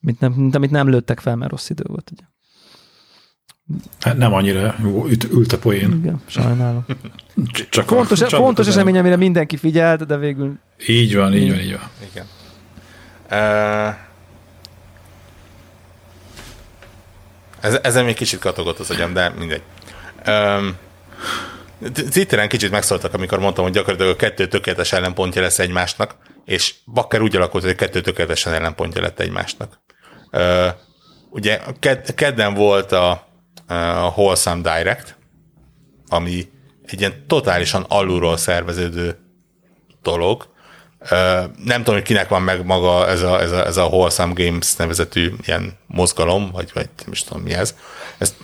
[0.03, 2.11] Mint, nem, mint amit nem lőttek fel, mert rossz idő volt.
[2.11, 2.23] Ugye?
[3.99, 4.75] Hát nem annyira
[5.07, 5.91] üt, ült a poén.
[5.91, 6.85] Igen, sajnálom.
[7.69, 11.59] Csak Fontos, a, csak fontos esemény, amire mindenki figyelt, de végül Így van, így van,
[11.59, 11.89] így van.
[12.11, 12.25] Igen.
[13.31, 13.95] Uh,
[17.61, 19.61] ez, ezen még kicsit katogott az agyam, de mindegy.
[20.27, 20.75] Um,
[21.91, 27.21] Twitteren kicsit megszóltak, amikor mondtam, hogy gyakorlatilag a kettő tökéletes ellenpontja lesz egymásnak, és Bakker
[27.21, 29.82] úgy alakult, hogy a kettő tökéletesen ellenpontja lett egymásnak.
[31.29, 33.27] Ugye ked- kedden volt a,
[33.67, 35.17] a Wholesome Direct,
[36.07, 36.49] ami
[36.85, 39.17] egy ilyen totálisan alulról szerveződő
[40.01, 40.51] dolog.
[41.63, 44.75] Nem tudom, hogy kinek van meg maga ez a, ez a, ez a Wholesome Games
[44.75, 47.75] nevezetű ilyen mozgalom, vagy, vagy nem is tudom mi ez.
[48.17, 48.35] Ezt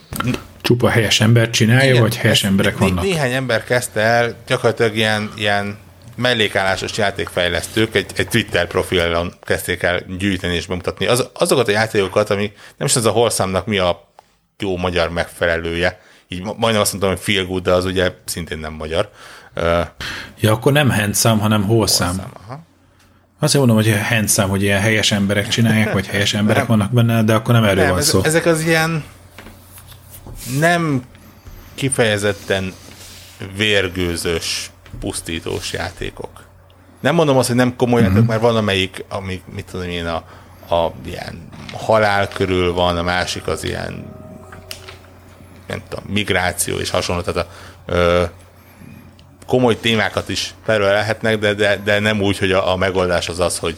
[0.62, 3.04] Csupa helyes ember csinálja, igen, vagy helyes emberek vannak?
[3.04, 5.78] Néhány ember kezdte el, gyakorlatilag ilyen, ilyen
[6.20, 12.30] mellékállásos játékfejlesztők egy, egy Twitter profilon kezdték el gyűjteni és bemutatni az, azokat a játékokat,
[12.30, 14.08] ami nem is az a Holszámnak mi a
[14.60, 16.00] jó magyar megfelelője.
[16.28, 19.10] Így ma- majdnem azt mondtam, hogy feel good, de az ugye szintén nem magyar.
[20.40, 21.64] Ja, akkor nem handsome, hanem.
[21.64, 22.62] Holszám, aha.
[23.40, 27.34] Azt mondom, hogy handsome, hogy ilyen helyes emberek csinálják, vagy helyes emberek vannak benne, de
[27.34, 28.22] akkor nem erről Nem, van ez, szó.
[28.24, 29.04] ezek az ilyen
[30.60, 31.04] nem
[31.76, 32.74] kifejezetten
[33.56, 36.48] vérgőzös, pusztítós játékok.
[37.00, 40.24] Nem mondom azt, hogy nem komoly játékok, mert van amelyik, amik, mit tudom én, a,
[40.76, 44.18] a ilyen halál körül van, a másik az ilyen
[45.68, 47.52] nem tudom, migráció és hasonló, tehát a,
[47.92, 48.24] ö,
[49.46, 53.58] komoly témákat is felölelhetnek, de, de, de nem úgy, hogy a, a megoldás az az,
[53.58, 53.76] hogy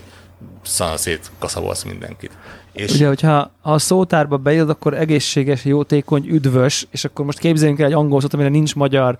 [0.63, 2.31] szanaszét kaszabolsz mindenkit.
[2.71, 7.79] És Ugye, hogyha ha a szótárba beírod, akkor egészséges, jótékony, üdvös, és akkor most képzeljünk
[7.79, 9.17] el egy angol szót, amire nincs magyar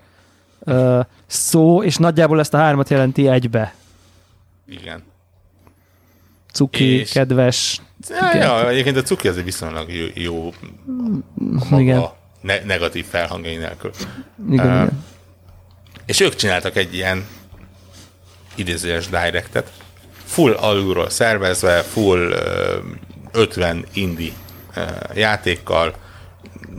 [0.64, 3.74] ö, szó, és nagyjából ezt a hármat jelenti egybe.
[4.68, 5.02] igen.
[6.52, 11.80] Cuki, És- kedves, Ja, ja, egyébként a cuki az egy viszonylag jó, jó a maga
[11.80, 12.02] Igen.
[12.40, 13.90] ne- negatív felhangjai nélkül.
[14.50, 15.04] igen, Ö, igen.
[16.06, 17.26] És ők csináltak egy ilyen
[18.54, 19.70] idézőjes directet,
[20.24, 22.78] full alulról szervezve, full ö,
[23.32, 24.32] 50 indie
[24.76, 24.80] ö,
[25.14, 25.94] játékkal,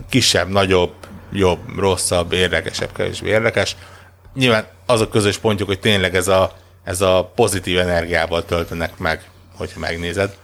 [0.10, 0.94] kisebb, nagyobb,
[1.34, 3.76] jobb, rosszabb, érdekesebb, kevésbé érdekes.
[4.34, 6.54] Nyilván az a közös pontjuk, hogy tényleg ez a,
[6.84, 10.38] ez a pozitív energiával töltenek meg, hogyha megnézed.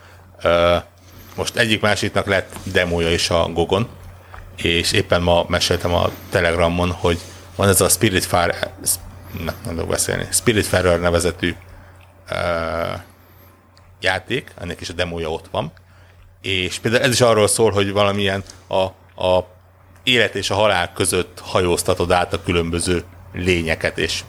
[1.36, 3.88] Most egyik másiknak lett demója is a Gogon,
[4.56, 7.20] és éppen ma meséltem a Telegramon, hogy
[7.56, 8.74] van ez a Spiritfarer,
[9.38, 11.56] nem, nem tudok beszélni, Spiritfarer nevezetű
[12.32, 13.00] uh,
[14.00, 15.72] játék, ennek is a demója ott van,
[16.42, 18.82] és például ez is arról szól, hogy valamilyen a,
[19.26, 19.48] a
[20.14, 23.04] élet és a halál között hajóztatod át a különböző
[23.34, 24.24] lényeket, és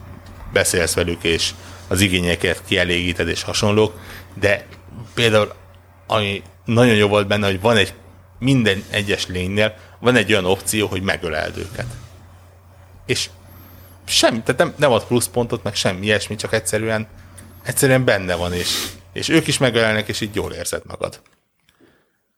[0.52, 1.50] beszélsz velük, és
[1.88, 4.00] az igényeket kielégíted, és hasonlók,
[4.34, 4.66] de
[5.14, 5.52] például
[6.06, 7.94] ami nagyon jó volt benne, hogy van egy
[8.38, 11.86] minden egyes lénynél van egy olyan opció, hogy megöleld őket.
[13.06, 13.30] És
[14.04, 17.08] semmi, tehát nem, nem ad pluszpontot, meg semmi ilyesmi, csak egyszerűen,
[17.62, 21.22] egyszerűen benne van, és, és ők is megölelnek, és így jól érzed magad.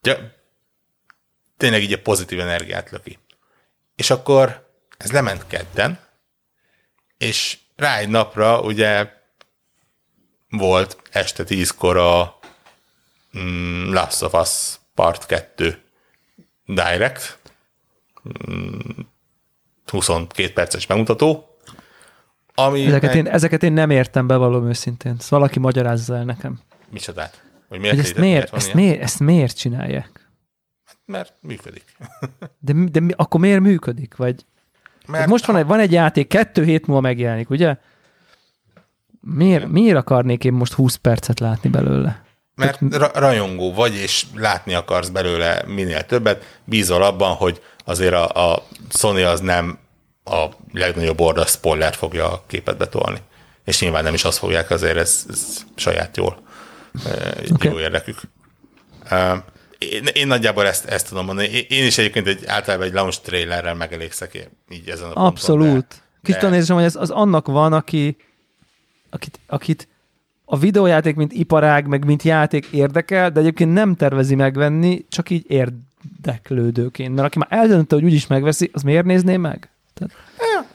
[0.02, 0.32] Ja,
[1.56, 3.18] tényleg így a pozitív energiát löki.
[4.02, 5.98] És akkor ez lement kedden,
[7.18, 9.10] és rá egy napra ugye
[10.50, 12.38] volt este tízkor a
[13.38, 15.82] mm, Last of Us Part 2
[16.66, 17.38] Direct,
[18.50, 18.78] mm,
[19.86, 21.56] 22 perces bemutató,
[22.54, 25.16] ami Ezeket én, ezeket én nem értem, bevallom őszintén.
[25.18, 26.60] Szóval valaki magyarázza el nekem.
[26.90, 27.42] Micsodát?
[27.68, 30.21] Hogy miért, Hogy ezt miért, van ezt, miért, ezt miért csinálják?
[31.12, 31.84] Mert működik.
[32.58, 34.16] De, de mi, akkor miért működik?
[34.16, 34.44] Vagy
[35.06, 37.76] Mert most van egy, van egy játék, kettő hét múlva megjelenik, ugye?
[39.20, 42.22] Miért, miért akarnék én most 20 percet látni belőle?
[42.54, 48.52] Mert ra- rajongó vagy, és látni akarsz belőle minél többet, bízol abban, hogy azért a,
[48.52, 49.78] a Sony az nem
[50.24, 53.18] a legnagyobb orda spoiler fogja a képet betolni.
[53.64, 56.42] És nyilván nem is azt fogják, azért ez, ez saját jól,
[57.50, 57.70] okay.
[57.70, 58.20] Jó érdekük.
[59.90, 61.48] Én, én nagyjából ezt, ezt tudom mondani.
[61.68, 66.02] Én- is egyébként egy, általában egy launch trailerrel megelégszek én, így ezen a ponton, Abszolút.
[66.22, 68.16] Kicsit de- érzem, hogy ez az annak van, aki,
[69.10, 69.88] akit, akit
[70.44, 75.44] a videójáték, mint iparág, meg mint játék érdekel, de egyébként nem tervezi megvenni, csak így
[75.48, 77.14] érdeklődőként.
[77.14, 79.70] Mert aki már eldöntötte, hogy úgyis megveszi, az miért nézné meg?
[79.94, 80.12] Tehát,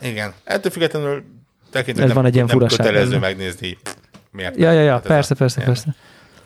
[0.01, 0.34] Igen.
[0.43, 1.24] Ettől függetlenül
[1.72, 3.78] tekintve Ez nem, van egy ilyen nem furaság kötelező megnézni.
[4.32, 5.74] Miért ja, ja, ja, persze, persze, ilyen.
[5.74, 5.95] persze.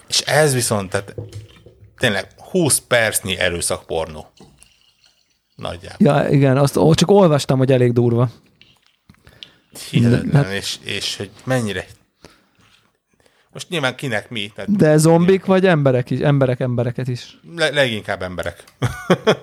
[0.08, 1.16] És ez viszont, tehát
[2.02, 4.32] tényleg 20 percnyi erőszakpornó.
[5.56, 6.08] Nagyjából.
[6.08, 8.30] Ja, igen, azt csak olvastam, hogy elég durva.
[9.90, 11.86] Hihetetlen, és, és hogy mennyire
[13.54, 14.52] most nyilván kinek mi.
[14.56, 16.20] Tehát De zombik vagy emberek is?
[16.20, 17.38] Emberek embereket is.
[17.56, 18.64] Le, leginkább emberek.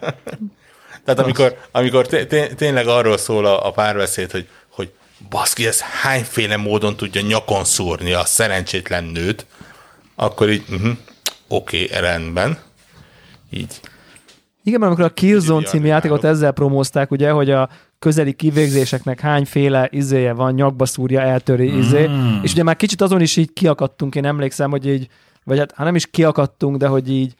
[1.04, 4.92] tehát amikor, amikor té- tényleg arról szól a, a párbeszéd, hogy, hogy
[5.28, 9.46] baszki, ez hányféle módon tudja nyakon szúrni a szerencsétlen nőt,
[10.14, 10.96] akkor így, uh-huh,
[11.48, 12.58] oké, okay, rendben.
[13.50, 13.80] Így.
[14.62, 17.68] Igen, mert amikor a Killzone című játékot ezzel promózták, ugye, hogy a
[17.98, 21.78] közeli kivégzéseknek hányféle izéje van, nyakba szúrja, eltöri mm.
[21.78, 22.08] izé,
[22.42, 25.08] és ugye már kicsit azon is így kiakadtunk, én emlékszem, hogy így,
[25.44, 27.34] vagy hát, hát nem is kiakadtunk, de hogy így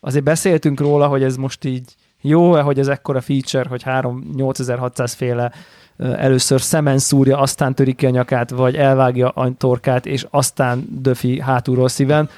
[0.00, 5.12] azért beszéltünk róla, hogy ez most így jó-e, hogy ez ekkora feature, hogy 3 8600
[5.12, 5.52] féle
[5.98, 11.40] először szemen szúrja, aztán töri ki a nyakát, vagy elvágja a torkát, és aztán döfi
[11.40, 12.28] hátulról szíven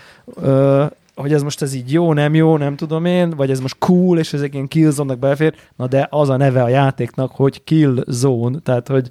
[1.21, 4.19] hogy ez most ez így jó, nem jó, nem tudom én, vagy ez most cool,
[4.19, 8.89] és ezek ilyen killzone-nak belefér, na de az a neve a játéknak, hogy killzone, tehát
[8.89, 9.09] hogy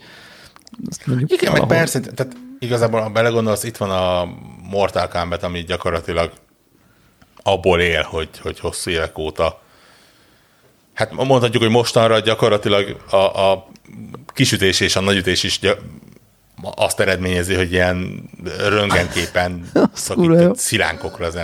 [0.89, 1.67] azt mondjuk Igen, valahol...
[1.67, 4.27] meg persze, tehát igazából, ha belegondolsz, itt van a
[4.69, 6.31] Mortal Kombat, ami gyakorlatilag
[7.43, 9.61] abból él, hogy, hogy hosszú évek óta.
[10.93, 13.67] Hát mondhatjuk, hogy mostanra gyakorlatilag a, a
[14.33, 15.59] kisütés és a nagyütés is
[16.75, 18.29] azt eredményezi, hogy ilyen
[18.67, 21.37] röngenképen szakít szilánkokra az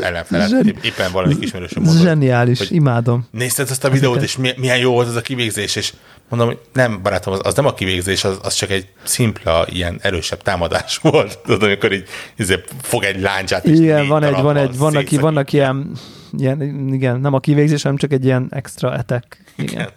[0.00, 0.48] ellenfelet.
[0.48, 0.74] Zseni...
[0.82, 2.02] Éppen valami kismerősöm mondott.
[2.02, 3.26] Zseniális, hogy imádom.
[3.30, 5.92] Nézted azt a videót, és milyen jó volt az a kivégzés, és
[6.28, 9.98] mondom, hogy nem, barátom, az, az nem a kivégzés, az, az csak egy szimpla, ilyen
[10.02, 11.38] erősebb támadás volt.
[11.38, 15.92] Tudod, amikor így így fog egy láncsát, Igen, van egy, van egy, vannak, vannak ilyen,
[16.38, 16.60] ilyen,
[16.92, 19.44] igen, nem a kivégzés, hanem csak egy ilyen extra etek.
[19.56, 19.72] Igen.
[19.72, 19.90] igen.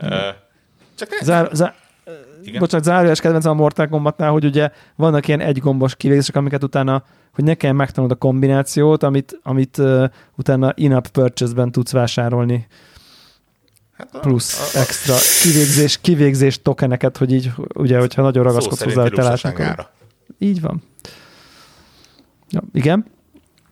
[0.00, 0.34] Uh,
[0.98, 1.74] csak zár, zár,
[2.46, 2.60] igen.
[2.60, 7.44] bocsánat, zárójeles kedvencem a Mortal Kombatnál, hogy ugye vannak ilyen egygombos kivégzések, amiket utána, hogy
[7.44, 10.04] ne kelljen megtanulod a kombinációt, amit, amit uh,
[10.36, 12.66] utána in-app purchase-ben tudsz vásárolni.
[13.96, 19.02] Hát plusz a, a, extra kivégzés, kivégzés tokeneket, hogy így, ugye, hogyha nagyon ragaszkodsz hozzá,
[19.02, 19.22] hogy te
[20.38, 20.82] Így van.
[22.50, 23.06] Ja, igen?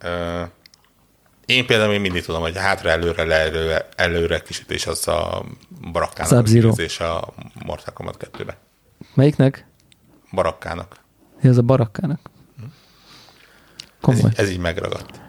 [0.05, 0.49] Uh,
[1.47, 5.45] én például még mindig tudom, hogy hátra előre, előre, előre kisütés az a
[5.93, 7.29] barakkának és a
[7.65, 8.57] Mortal Kombat 2-be.
[9.15, 9.67] Melyiknek?
[10.33, 10.97] Barakkának.
[11.43, 12.21] Az a barakkának?
[14.01, 14.31] Komoly.
[14.33, 15.21] Ez, ez így megragadt.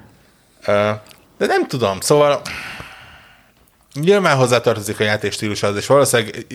[1.37, 2.41] De nem tudom, szóval
[3.93, 6.45] nyilván hozzátartozik a játék stílushoz, és valószínűleg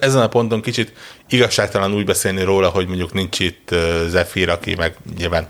[0.00, 0.92] ezen a ponton kicsit
[1.28, 3.74] igazságtalan úgy beszélni róla, hogy mondjuk nincs itt
[4.06, 5.46] Zephyr, aki meg nyilván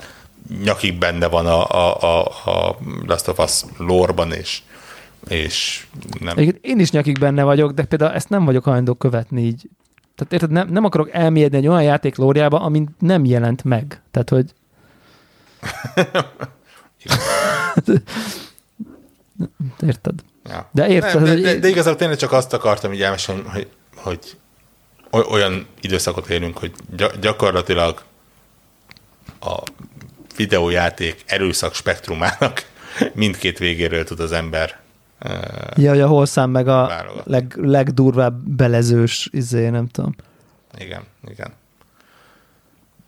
[0.62, 4.62] nyakig benne van a, a, a, a Last of Us lore és,
[5.28, 5.86] és
[6.20, 6.36] nem.
[6.61, 9.68] Én is nyakig benne vagyok, de például ezt nem vagyok hajlandó követni így.
[10.14, 14.03] Tehát érted, nem, nem akarok elmélyedni egy olyan játék lóriába, ami nem jelent meg.
[14.11, 14.53] Tehát, hogy...
[19.86, 20.14] érted?
[20.45, 20.68] Ja.
[20.72, 21.22] De érted?
[21.22, 24.38] Nem, de, de, de igazából tényleg csak azt akartam így elmesélni, hogy, hogy
[25.30, 26.72] olyan időszakot élünk, hogy
[27.20, 28.03] gyakorlatilag
[29.40, 29.62] a
[30.36, 32.64] videójáték erőszak spektrumának
[33.14, 34.80] mindkét végéről tud az ember
[35.76, 40.14] Ja, hogy a holszám meg a leg, legdurvább belezős izé, nem tudom.
[40.78, 41.52] Igen, igen.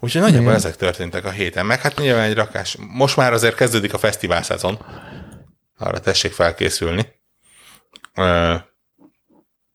[0.00, 0.56] Úgyhogy nagyjából igen.
[0.56, 2.76] ezek történtek a héten, meg hát nyilván egy rakás.
[2.88, 4.78] Most már azért kezdődik a fesztivál szezon.
[5.78, 7.12] Arra tessék felkészülni.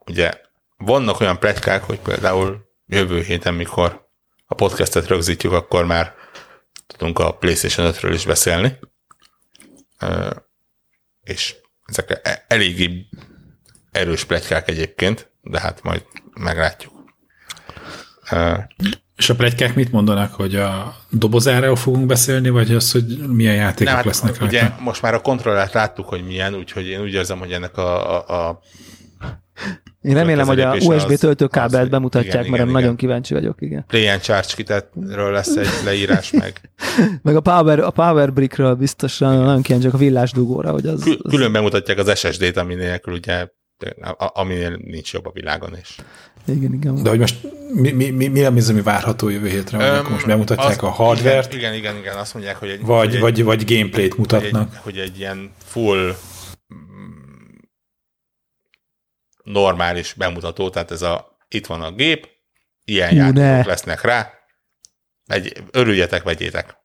[0.05, 0.31] Ugye
[0.77, 4.07] vannak olyan pletykák, hogy például jövő héten, mikor
[4.45, 6.13] a podcastet rögzítjük, akkor már
[6.97, 8.79] tudunk a PlayStation 5-ről is beszélni.
[11.23, 13.05] És ezek e- eléggé
[13.91, 16.93] erős plegykák egyébként, de hát majd meglátjuk.
[19.15, 23.93] És a plegykák mit mondanak, hogy a dobozáról fogunk beszélni, vagy az, hogy milyen játékok
[23.93, 24.45] hát lesznek rajta?
[24.45, 28.17] Ugye most már a kontrollát láttuk, hogy milyen, úgyhogy én úgy érzem, hogy ennek a,
[28.17, 28.61] a, a
[30.01, 32.95] én remélem, hogy a USB töltőkábelt az, bemutatják, igen, mert igen, nagyon igen.
[32.95, 33.61] kíváncsi vagyok.
[33.61, 33.85] Igen.
[33.87, 36.61] Play Charge kitetről lesz egy leírás meg.
[37.21, 39.45] meg a Power, a Power Brickről biztosan igen.
[39.45, 40.71] nagyon kíváncsi a villás dugóra.
[40.71, 41.17] Hogy az, az...
[41.29, 43.47] Külön bemutatják az SSD-t, ami nélkül ugye
[44.17, 45.95] aminél nincs jobb a világon is.
[46.45, 47.03] Igen, igen.
[47.03, 49.87] De hogy most mi, mi, mi, mi az, ami várható jövő hétre?
[49.87, 51.53] Öm, most bemutatják az, a hardvert?
[51.53, 52.81] Igen, igen, igen, azt mondják, hogy egy...
[52.81, 54.69] Vagy, hogy vagy, egy, vagy gameplayt mutatnak.
[54.69, 56.15] Hogy egy, hogy egy ilyen full
[59.51, 62.27] normális bemutató, tehát ez a itt van a gép,
[62.85, 64.29] ilyen játékok lesznek rá,
[65.25, 66.77] egy, örüljetek, vegyétek.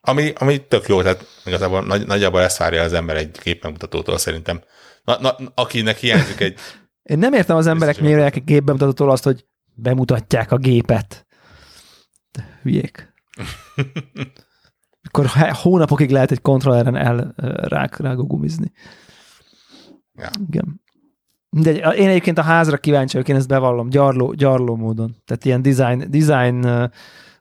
[0.00, 4.62] Ami, ami tök jó, tehát igazából nagy, nagyjából ezt várja az ember egy gépbemutatótól szerintem.
[5.04, 6.58] Na, na, akinek hiányzik egy...
[7.02, 11.26] Én nem értem az emberek miért egy gépbemutatótól azt, hogy bemutatják a gépet.
[12.30, 13.12] De hülyék.
[15.08, 17.34] akkor hónapokig lehet egy kontrolleren el
[17.68, 18.72] rák, rágugumizni.
[20.14, 20.30] Ja.
[20.46, 20.80] Igen.
[21.50, 25.16] De én egyébként a házra kíváncsi vagyok, én ezt bevallom, gyarló, gyarló módon.
[25.24, 26.90] Tehát ilyen design, design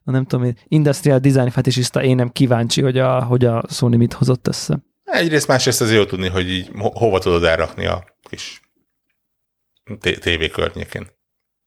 [0.04, 4.48] nem tudom, industrial design fetisista, én nem kíváncsi, hogy a, hogy a Sony mit hozott
[4.48, 4.80] össze.
[5.04, 8.62] Egyrészt, másrészt az jó tudni, hogy így ho- hova tudod elrakni a kis
[10.00, 11.08] TV környékén.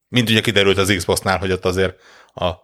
[0.09, 2.01] Mint ugye kiderült az Xbox-nál, hogy ott azért
[2.35, 2.55] a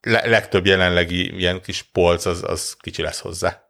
[0.00, 3.62] le- legtöbb jelenlegi ilyen kis polc az, az kicsi lesz hozzá.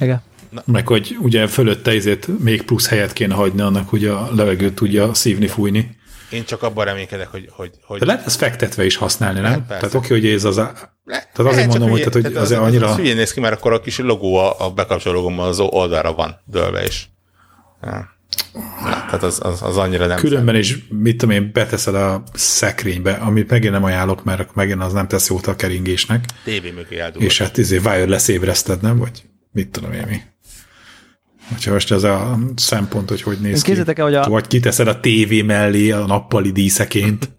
[0.00, 0.22] Igen.
[0.64, 5.14] Meg hogy ugye fölötte ezért még plusz helyet kéne hagyni annak, hogy a levegőt tudja
[5.14, 5.98] szívni, fújni.
[6.30, 7.48] Én csak abban reménykedek, hogy...
[7.50, 9.66] hogy, hogy De lehet ezt fektetve is használni, nem?
[9.66, 9.86] Persze.
[9.86, 10.72] Tehát oké, hogy ez az a...
[11.04, 12.88] Le, Tehát azért mondom, hogy, tehát, hogy azért az, annyira...
[12.88, 16.12] Az hülyén néz ki, mert akkor a kis logó a, a bekapcsoló logómmal az oldalra
[16.12, 17.10] van dőlve is.
[17.82, 18.18] Ja.
[18.82, 23.50] Tehát az, az, az annyira nem Különben is, mit tudom én, beteszed a szekrénybe, amit
[23.50, 27.26] megint nem ajánlok, mert megint az nem tesz jót a keringésnek, tévé mögé eldugod.
[27.26, 28.98] és hát izé wireless ébreszted, nem?
[28.98, 29.22] Vagy
[29.52, 30.20] mit tudom én mi.
[31.50, 33.72] Hogyha most ez a szempont, hogy hogy néz ki.
[33.76, 37.30] El, hogy a- Vagy kiteszed a tévé mellé a nappali díszeként,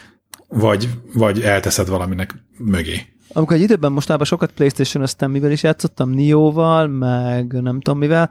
[0.48, 3.06] vagy, vagy elteszed valaminek mögé.
[3.32, 8.30] Amikor egy időben mostában sokat playstation öztem mivel is játszottam, Nioval, meg nem tudom mivel,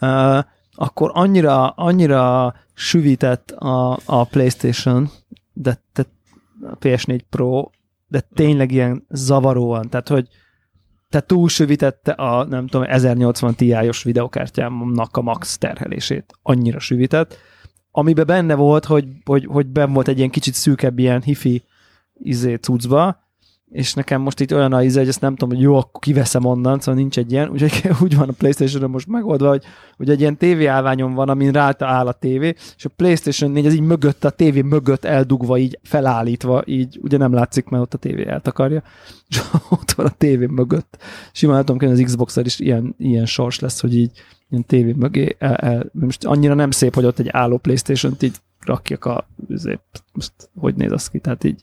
[0.00, 0.38] uh,
[0.74, 5.10] akkor annyira, annyira süvített a, a PlayStation,
[5.52, 6.04] de te,
[6.62, 7.70] a PS4 Pro,
[8.08, 10.28] de tényleg ilyen zavaróan, tehát hogy
[11.14, 16.32] te túlsüvítette a, nem tudom, 1080 Ti-os videokártyámnak a max terhelését.
[16.42, 17.38] Annyira süvített.
[17.90, 21.64] Amiben benne volt, hogy, hogy, hogy ben volt egy ilyen kicsit szűkebb ilyen hifi
[22.14, 23.23] izé cuccba,
[23.70, 26.44] és nekem most itt olyan a íze, hogy ezt nem tudom, hogy jó, akkor kiveszem
[26.44, 29.64] onnan, szóval nincs egy ilyen, úgyhogy úgy van a playstation most megoldva, hogy,
[29.96, 33.74] hogy egy ilyen tévéállványon van, amin rálta áll a tévé, és a Playstation 4 ez
[33.74, 37.98] így mögött, a tévé mögött eldugva, így felállítva, így ugye nem látszik, mert ott a
[37.98, 38.82] tévé eltakarja,
[39.28, 40.96] és ott van a tévé mögött.
[41.32, 45.36] Simán tudom képzelni, az xbox is ilyen, ilyen sors lesz, hogy így ilyen tévé mögé
[45.38, 50.02] el, el, most annyira nem szép, hogy ott egy álló Playstation-t így rakjak a, azért,
[50.12, 51.62] most hogy néz az ki, tehát így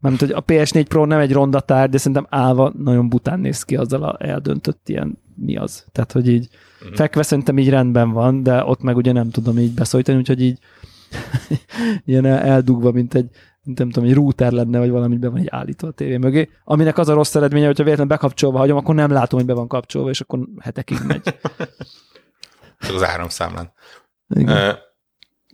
[0.00, 3.62] Mármint, hogy a PS4 Pro nem egy ronda tárgy, de szerintem állva nagyon bután néz
[3.62, 5.84] ki azzal a eldöntött ilyen mi az.
[5.92, 6.48] Tehát, hogy így
[6.80, 6.96] uh-huh.
[6.96, 10.58] fekve szerintem így rendben van, de ott meg ugye nem tudom így beszólítani, úgyhogy így
[12.04, 13.30] ilyen el- eldugva, mint egy
[13.76, 16.98] nem tudom, egy router lenne, vagy valami be van egy állítva a tévé mögé, aminek
[16.98, 20.08] az a rossz eredménye, hogyha véletlenül bekapcsolva hagyom, akkor nem látom, hogy be van kapcsolva,
[20.10, 21.22] és akkor hetekig megy.
[22.80, 23.72] Csak az áramszámlán.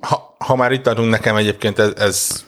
[0.01, 2.47] Ha, ha már itt tartunk, nekem egyébként ez, ez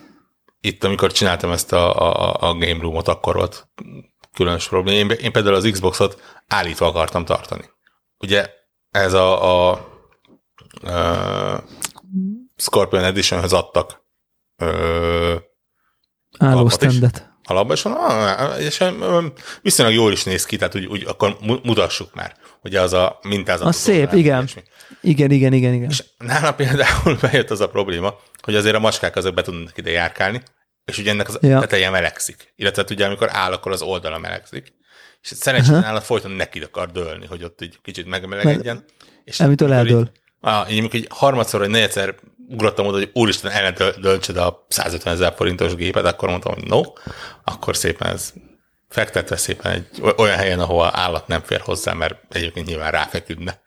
[0.67, 3.69] itt, amikor csináltam ezt a, a, a Game Room-ot, akkor volt
[4.35, 4.99] különös probléma.
[4.99, 7.65] Én, én például az Xboxot állítva akartam tartani.
[8.19, 8.51] Ugye
[8.91, 11.65] ez a, a, a
[12.57, 14.05] Scorpion Editionhöz adtak
[14.57, 15.37] ö,
[16.39, 16.91] Álló kalapot is.
[16.91, 17.33] standet.
[17.45, 19.27] alapban, és, ah, és ö,
[19.63, 23.19] viszonylag jól is néz ki, tehát úgy, úgy akkor mu- mutassuk már, hogy az a
[23.23, 23.67] mintázat.
[23.67, 24.49] Az szép, igen.
[25.01, 25.91] Igen, igen, igen, igen.
[25.91, 29.91] És nálam például bejött az a probléma, hogy azért a macskák azok be tudnak ide
[29.91, 30.43] járkálni,
[30.87, 31.61] és ugye ennek az Ja.
[31.61, 32.53] teteje melegszik.
[32.57, 34.73] Illetve hát ugye amikor áll, akkor az oldala melegszik.
[35.23, 38.85] És szerencsére nála folyton neki akar dőlni, hogy ott egy kicsit megmelegedjen.
[39.25, 40.11] És Amitől eldől.
[40.41, 42.15] Ah, így, amikor így harmadszor vagy negyedszer
[42.49, 46.67] ugrottam oda, hogy úristen, ellen döl- döntsed a 150 ezer forintos gépet, akkor mondtam, hogy
[46.67, 46.81] no,
[47.45, 48.33] akkor szépen ez
[48.89, 53.61] fektetve szépen egy oly- olyan helyen, ahol állat nem fér hozzá, mert egyébként nyilván ráfeküdne.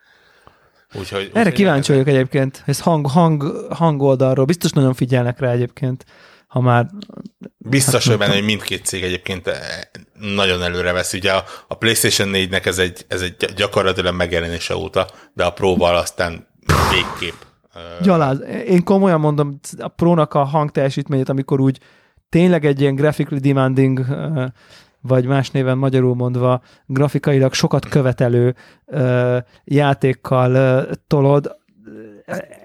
[0.93, 2.63] Úgyhogy, Erre úgyhogy kíváncsi vagyok egyébként.
[2.65, 3.43] Ez hang, hang,
[3.73, 6.05] hangoldalról biztos nagyon figyelnek rá egyébként,
[6.49, 6.87] ha már
[7.57, 9.57] Biztos, hogy benne, hogy mindkét cég egyébként eh,
[10.13, 11.13] nagyon előre vesz.
[11.13, 15.53] Ugye a, a PlayStation 4-nek ez egy, ez egy gy- gyakorlatilag megjelenése óta, de a
[15.53, 16.47] Pro-val aztán
[16.91, 17.41] végképp.
[17.75, 18.41] Ö, gyaláz.
[18.67, 21.79] Én komolyan mondom, a Prónak a hangteljesítményét, amikor úgy
[22.29, 24.45] tényleg egy ilyen graphically demanding, ö,
[25.01, 31.57] vagy más néven magyarul mondva, grafikailag sokat követelő ö, játékkal ö, tolod,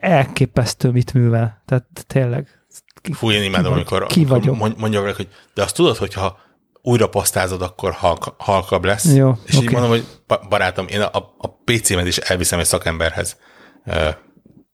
[0.01, 1.63] elképesztő mit művel.
[1.65, 2.64] Tehát tényleg.
[3.13, 4.57] Fú, én imádom, ki amikor, Ki vagyok.
[4.57, 6.39] mond- mondja hogy de azt tudod, hogyha
[6.83, 9.15] újra pasztázod, akkor halk, halkabb lesz.
[9.15, 9.73] Jó, és így oké.
[9.73, 13.37] mondom, hogy ba- barátom, én a, a PC-met is elviszem egy szakemberhez,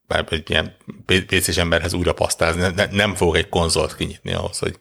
[0.06, 0.76] vagy egy ilyen
[1.26, 2.60] PC-s emberhez újra pasztázni.
[2.74, 4.78] Ne, nem fogok egy konzolt kinyitni ahhoz, hogy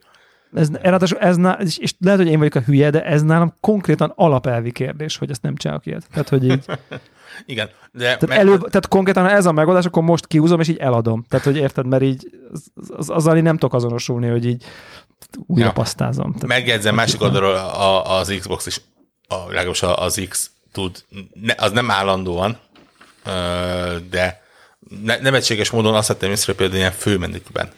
[0.54, 3.54] Ez, ráadásul ez, ná- és és lehet, hogy én vagyok a hülye, de ez nálam
[3.62, 6.08] konkrétan alapelvi kérdés, hogy ezt nem csinálok ilyet.
[6.12, 6.66] Tehát, hogy így,
[7.46, 7.70] igen.
[7.92, 10.78] De tehát, meg- elő, tehát konkrétan, ha ez a megoldás, akkor most kihúzom, és így
[10.78, 11.26] eladom.
[11.30, 12.64] Tehát, hogy érted, mert így az,
[12.98, 14.64] az, azzal én nem tudok azonosulni, hogy így
[15.46, 15.72] újra Ja.
[15.72, 16.32] pasztázom.
[16.34, 18.82] Tehát, Megjegyzem, másik oldalról a, az Xbox is,
[19.28, 22.58] a, legalábbis az X tud, ne, az nem állandóan,
[23.26, 23.32] ö,
[24.10, 24.42] de
[25.04, 27.70] ne, nevetséges módon azt vettem észre például ilyen főmenükben,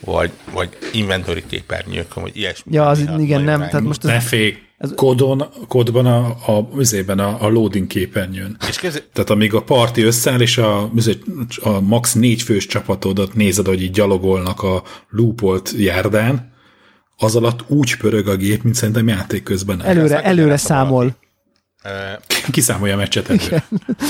[0.00, 2.72] vagy, vagy inventory képernyők, vagy ilyesmi.
[2.74, 3.58] Ja, az igen, nem.
[3.58, 4.92] Tehát most ez, ne félj, ez...
[4.96, 8.56] Kodon, kodban a, a, a, a, a loading képernyőn.
[8.68, 9.04] És kezd...
[9.12, 10.90] Tehát amíg a parti összeáll, és a,
[11.60, 16.52] a max négy fős csapatodat nézed, hogy így gyalogolnak a loopolt járdán,
[17.16, 19.82] az alatt úgy pörög a gép, mint szerintem játék közben.
[19.82, 21.16] Előre, előre számol.
[22.50, 23.64] Kiszámolja a meccset előre.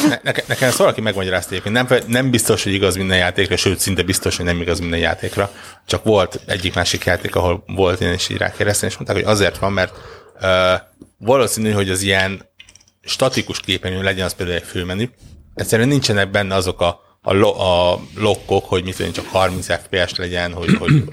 [0.08, 1.74] Ne, nekem, nekem ezt valaki megmagyarázta egyébként.
[1.74, 5.50] Nem, nem biztos, hogy igaz minden játékra, sőt, szinte biztos, hogy nem igaz minden játékra.
[5.86, 9.58] Csak volt egyik másik játék, ahol volt én is így rákérdeztem, és mondták, hogy azért
[9.58, 9.94] van, mert
[11.18, 12.48] valószínű, hogy az ilyen
[13.04, 15.08] statikus képernyő legyen az például egy főmenü.
[15.54, 20.52] Egyszerűen nincsenek benne azok a, a, lo, a lokkok, hogy mit csak 30 FPS legyen,
[20.52, 21.04] hogy, hogy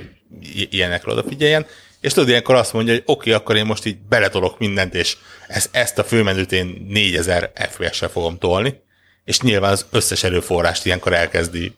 [0.69, 1.65] ilyenekre odafigyeljen,
[2.01, 5.17] és tudod, ilyenkor azt mondja, hogy oké, akkor én most így beletolok mindent, és
[5.47, 8.81] ezt, ezt a főmenüt én 4000 FPS-sel fogom tolni,
[9.23, 11.75] és nyilván az összes erőforrást ilyenkor elkezdi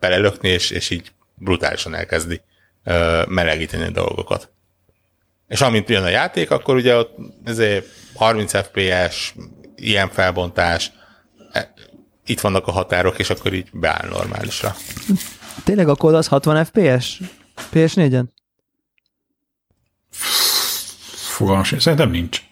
[0.00, 2.40] belelökni, és, és így brutálisan elkezdi
[2.84, 4.50] ö, melegíteni a dolgokat.
[5.48, 9.34] És amint jön a játék, akkor ugye ott ezért 30 FPS,
[9.76, 10.92] ilyen felbontás,
[11.52, 11.72] e,
[12.26, 14.74] itt vannak a határok, és akkor így beáll normálisra.
[15.64, 17.20] Tényleg a kód az 60 FPS?
[17.72, 18.24] PS4-en?
[21.38, 22.42] Fogalmas, szerintem nincs.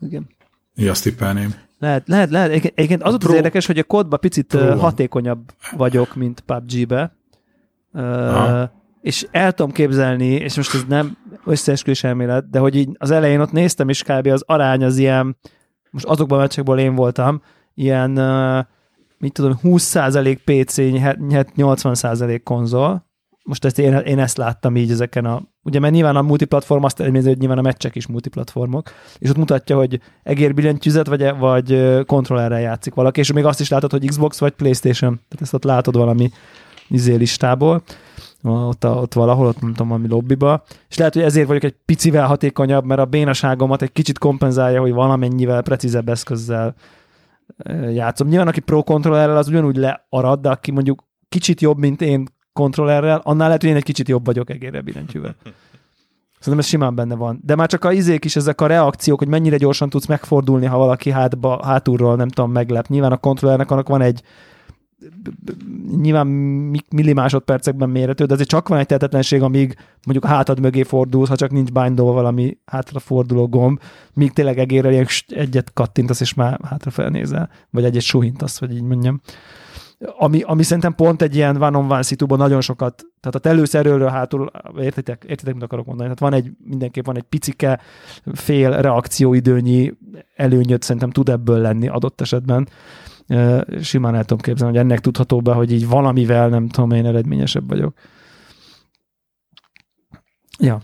[0.00, 0.28] Igen.
[0.76, 1.54] Így azt tippelném.
[1.78, 2.50] Lehet, lehet, lehet.
[2.50, 3.28] Egyébként az Pro...
[3.28, 7.16] az érdekes, hogy a kódba picit Pro hatékonyabb vagyok, mint PUBG-be.
[7.92, 8.68] Uh,
[9.00, 13.40] és el tudom képzelni, és most ez nem összeesküvés elmélet, de hogy így az elején
[13.40, 14.26] ott néztem, és kb.
[14.26, 15.36] az arány az ilyen,
[15.90, 17.42] most azokban a meccsekből én voltam,
[17.74, 18.10] ilyen,
[19.18, 23.06] mit tudom, 20% PC, 80% konzol,
[23.48, 27.00] most ezt én, én ezt láttam így ezeken a, ugye mert nyilván a multiplatform azt
[27.00, 32.60] eredményezi, hogy nyilván a meccsek is multiplatformok, és ott mutatja, hogy egérbillentyűzet vagy, vagy kontrollerrel
[32.60, 35.96] játszik valaki, és még azt is látod, hogy Xbox vagy Playstation, tehát ezt ott látod
[35.96, 36.30] valami
[36.88, 37.82] izé listából,
[38.42, 41.76] ott, a, ott valahol, ott nem tudom, valami lobbiba, és lehet, hogy ezért vagyok egy
[41.84, 46.74] picivel hatékonyabb, mert a bénaságomat egy kicsit kompenzálja, hogy valamennyivel precízebb eszközzel
[47.90, 48.28] játszom.
[48.28, 53.20] Nyilván, aki pro kontrollerrel, az ugyanúgy learad, de aki mondjuk kicsit jobb, mint én kontrollerrel,
[53.24, 55.36] annál lehet, hogy én egy kicsit jobb vagyok egérre billentyűvel.
[56.38, 57.40] Szerintem ez simán benne van.
[57.42, 60.78] De már csak a izék is, ezek a reakciók, hogy mennyire gyorsan tudsz megfordulni, ha
[60.78, 62.86] valaki hátba, hátulról, nem tudom, meglep.
[62.86, 64.22] Nyilván a kontrollernek annak van egy
[66.00, 66.26] nyilván
[66.90, 69.74] millimásodpercekben mérhető, de azért csak van egy tehetetlenség, amíg
[70.04, 73.80] mondjuk a hátad mögé fordulsz, ha csak nincs bindolva valami hátraforduló gomb,
[74.14, 79.20] míg tényleg egérrel egyet kattintasz, és már hátra felnézel, vagy egyet suhintasz, vagy így mondjam
[80.18, 85.24] ami, ami szerintem pont egy ilyen one-on-one szituban nagyon sokat, tehát a előszerről hátul, értitek,
[85.28, 87.80] értitek, mit akarok mondani, tehát van egy, mindenképp van egy picike
[88.32, 89.92] fél reakcióidőnyi
[90.36, 92.68] előnyöt szerintem tud ebből lenni adott esetben.
[93.82, 97.68] Simán el tudom képzelni, hogy ennek tudható be, hogy így valamivel nem tudom, én eredményesebb
[97.68, 97.94] vagyok.
[100.58, 100.82] Ja.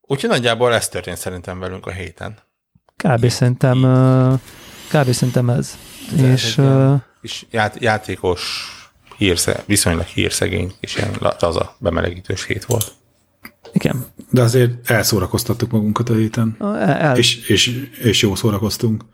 [0.00, 2.38] Úgyhogy nagyjából ez történt szerintem velünk a héten.
[2.96, 3.28] Kb.
[3.28, 4.40] szerintem uh,
[4.88, 5.10] Kb.
[5.10, 5.78] szerintem ez.
[6.12, 8.72] ez és, uh, és ját, játékos,
[9.16, 12.92] hírsze, viszonylag hírszegény, és ilyen laza bemelegítős hét volt.
[13.72, 14.06] Igen.
[14.30, 16.56] De azért elszórakoztattuk magunkat a héten.
[16.78, 17.16] El.
[17.16, 19.04] És, és, és jó szórakoztunk.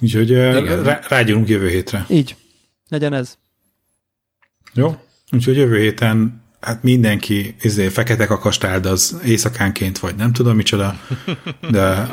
[0.00, 2.06] Úgyhogy rá, rágyunk jövő hétre.
[2.08, 2.36] Így.
[2.88, 3.38] Legyen ez.
[4.74, 4.96] Jó.
[5.30, 10.94] Úgyhogy jövő héten hát mindenki izé, fekete kakastáld az éjszakánként, vagy nem tudom micsoda,
[11.70, 12.06] de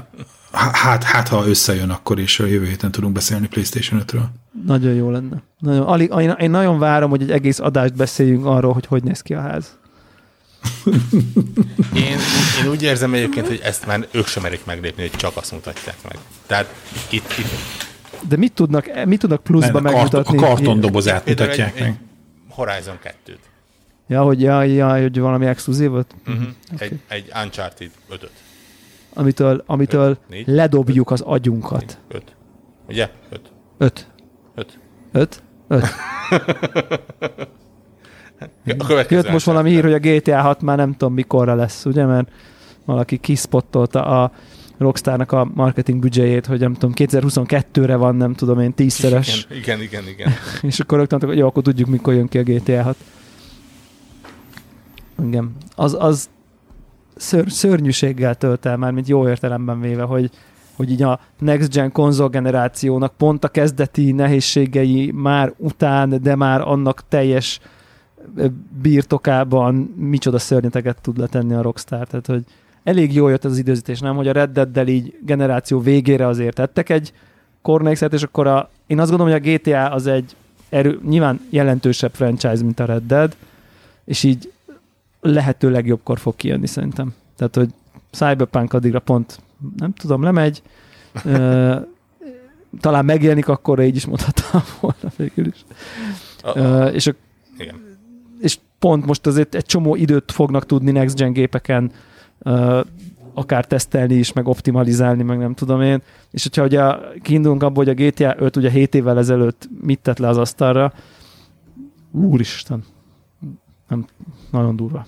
[0.51, 4.25] hát, hát ha összejön, akkor is a jövő héten tudunk beszélni PlayStation 5-ről.
[4.65, 5.41] Nagyon jó lenne.
[5.59, 9.21] Nagyon, alig, én, én nagyon várom, hogy egy egész adást beszéljünk arról, hogy hogy néz
[9.21, 9.77] ki a ház.
[11.95, 12.17] én,
[12.61, 15.95] én úgy érzem egyébként, hogy ezt már ők sem merik meglépni, hogy csak azt mutatják
[16.03, 16.17] meg.
[16.47, 16.73] Tehát
[17.09, 17.87] itt, itt
[18.27, 20.37] de mit tudnak, mit tudnak pluszba megmutatni?
[20.37, 21.89] A kartondobozát mutatják egy, meg.
[21.89, 21.95] Egy
[22.49, 23.37] Horizon 2-t.
[24.07, 26.15] Ja, hogy, ja, ja, hogy valami exkluzívot?
[26.27, 26.43] Uh-huh.
[26.73, 26.87] Okay.
[26.87, 28.31] Egy, egy Uncharted 5-öt
[29.13, 31.99] amitől, amitől öt, ledobjuk öt, az agyunkat.
[32.09, 32.35] Négy, öt.
[32.87, 33.09] Ugye?
[33.29, 33.51] Öt.
[33.77, 34.07] Öt.
[34.55, 34.79] Öt.
[35.11, 35.43] Öt?
[35.67, 35.85] Öt.
[38.39, 42.05] a Jött most valami hír, hogy a GTA 6 már nem tudom mikorra lesz, ugye,
[42.05, 42.31] mert
[42.85, 44.31] valaki kispottolta a
[44.77, 49.47] Rockstarnak a marketing büdzséjét, hogy nem tudom, 2022-re van, nem tudom én, tízszeres.
[49.49, 50.07] Igen, igen, igen.
[50.07, 50.31] igen.
[50.71, 52.95] és akkor rögtön hogy jó, akkor tudjuk, mikor jön ki a GTA 6.
[55.25, 55.55] Igen.
[55.75, 56.29] Az, az
[57.15, 60.29] ször, szörnyűséggel tölt el már, mint jó értelemben véve, hogy,
[60.75, 66.61] hogy így a next gen konzol generációnak pont a kezdeti nehézségei már után, de már
[66.61, 67.59] annak teljes
[68.81, 72.07] birtokában micsoda szörnyeteket tud letenni a Rockstar.
[72.07, 72.43] Tehát, hogy
[72.83, 74.15] elég jó jött ez az időzítés, nem?
[74.15, 77.13] Hogy a Red Dead-del így generáció végére azért tettek egy
[77.61, 80.35] Cornexet, és akkor a, én azt gondolom, hogy a GTA az egy
[80.69, 83.35] erő, nyilván jelentősebb franchise, mint a Red Dead,
[84.05, 84.51] és így
[85.21, 87.13] lehető legjobbkor fog kijönni szerintem.
[87.35, 87.69] Tehát, hogy
[88.11, 89.39] Cyberpunk addigra pont,
[89.77, 90.61] nem tudom, lemegy,
[92.79, 95.65] talán megjelenik, akkor így is mondhattam volna végül is.
[96.41, 97.13] A, uh, és, a,
[97.57, 97.88] igen.
[98.79, 101.91] Pont most azért egy csomó időt fognak tudni next gen gépeken
[102.39, 102.79] uh,
[103.33, 106.01] akár tesztelni is, meg optimalizálni, meg nem tudom én.
[106.31, 106.81] És hogyha ugye
[107.21, 110.93] kiindulunk abból, hogy a GTA 5 ugye 7 évvel ezelőtt mit tett le az asztalra,
[112.11, 112.83] úristen,
[113.87, 114.05] nem,
[114.51, 115.05] nagyon durva.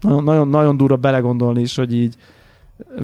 [0.00, 2.14] Nagyon, nagyon, nagyon durva belegondolni is, hogy így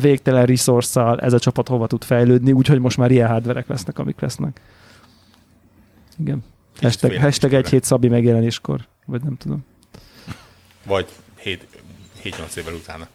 [0.00, 4.20] végtelen resource ez a csapat hova tud fejlődni, úgyhogy most már ilyen hardverek lesznek, amik
[4.20, 4.60] lesznek.
[6.18, 6.42] Igen.
[6.80, 9.64] Hashtag, hashtag egy hét Szabi megjelenéskor, vagy nem tudom.
[10.84, 11.08] Vagy
[11.44, 13.08] 7-8 évvel utána.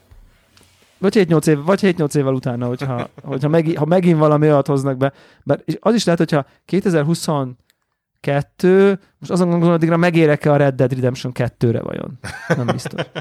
[0.98, 4.98] Vagy 7-8 év, vagy 7-8 évvel utána, hogyha, hogyha megint, ha megint valami olyat hoznak
[4.98, 5.14] be.
[5.44, 10.94] Bár, és az is lehet, hogyha 2022, most azon gondolom, addigra megérek-e a Red Dead
[10.94, 12.20] Redemption 2-re vajon?
[12.48, 13.02] Nem biztos.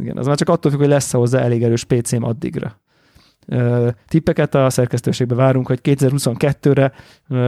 [0.00, 2.80] Igen, az már csak attól függ, hogy lesz-e hozzá elég erős PC-m addigra.
[4.08, 6.92] Tippeket a szerkesztőségbe várunk, hogy 2022-re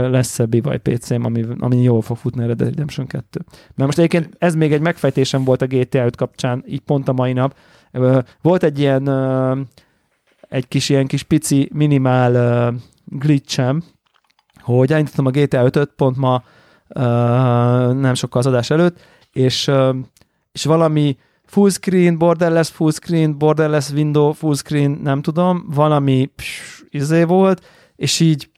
[0.09, 3.41] lesz-e bivaj PC-m, ami, ami jól fog futni a Red Dead Redemption 2.
[3.47, 7.13] Mert most egyébként ez még egy megfejtésem volt a GTA 5 kapcsán, így pont a
[7.13, 7.57] mai nap.
[8.43, 9.09] Volt egy ilyen
[10.49, 12.75] egy kis ilyen kis pici minimál
[13.05, 13.83] glitchem,
[14.61, 16.43] hogy elindítottam a GTA 5-öt pont ma
[17.93, 19.01] nem sokkal az adás előtt,
[19.33, 19.71] és
[20.53, 21.17] és valami
[21.53, 27.65] fullscreen, borderless fullscreen, borderless window fullscreen, nem tudom, valami pss, izé volt,
[27.97, 28.51] és így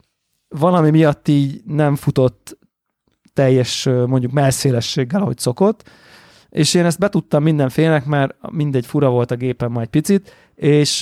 [0.48, 2.58] valami miatt így nem futott
[3.32, 5.90] teljes mondjuk melszélességgel, ahogy szokott,
[6.48, 11.00] és én ezt betudtam mindenfélnek, mert mindegy fura volt a gépen majd picit, és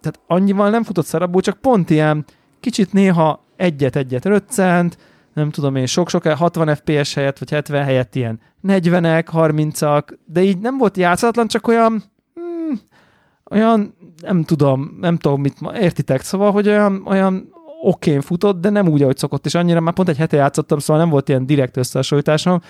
[0.00, 2.24] tehát annyival nem futott szarabból, csak pont ilyen
[2.60, 4.98] kicsit néha egyet-egyet röccent,
[5.34, 10.58] nem tudom én, sok-sok 60 FPS helyett, vagy 70 helyett ilyen 40-ek, 30-ak, de így
[10.58, 12.02] nem volt játszatlan, csak olyan,
[12.34, 12.80] hmm,
[13.50, 17.52] olyan, nem tudom, nem tudom mit, értitek, szóval, hogy olyan, olyan
[17.82, 21.02] okén futott, de nem úgy, ahogy szokott, és annyira már pont egy hete játszottam, szóval
[21.02, 22.60] nem volt ilyen direkt összehasonlításom,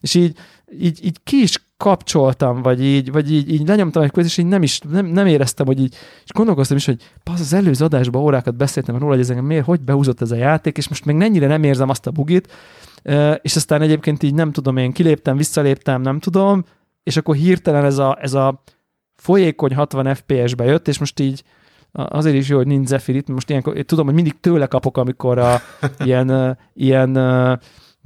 [0.00, 0.36] és így,
[0.78, 4.46] így, így ki is kapcsoltam, vagy így, vagy így, így lenyomtam egy közös, és így
[4.46, 8.22] nem is, nem, nem éreztem, hogy így, és gondolkoztam is, hogy az az előző adásban
[8.22, 11.46] órákat beszéltem róla, hogy ez miért, hogy behúzott ez a játék, és most még mennyire
[11.46, 12.52] nem érzem azt a bugit,
[13.42, 16.64] és aztán egyébként így nem tudom, én kiléptem, visszaléptem, nem tudom,
[17.02, 18.62] és akkor hirtelen ez a, ez a
[19.14, 21.44] folyékony 60 FPS-be jött, és most így
[21.92, 24.96] azért is jó, hogy nincs Zephyr itt, most ilyenkor, én tudom, hogy mindig tőle kapok,
[24.96, 25.60] amikor a,
[26.04, 27.16] ilyen, ilyen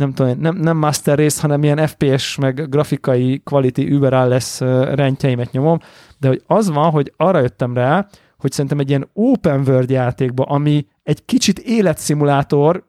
[0.00, 4.60] nem tudom, nem, nem master rész, hanem ilyen FPS meg grafikai quality überall lesz
[4.94, 5.78] rendjeimet nyomom,
[6.18, 8.06] de hogy az van, hogy arra jöttem rá,
[8.38, 12.84] hogy szerintem egy ilyen open world játékba, ami egy kicsit életszimulátor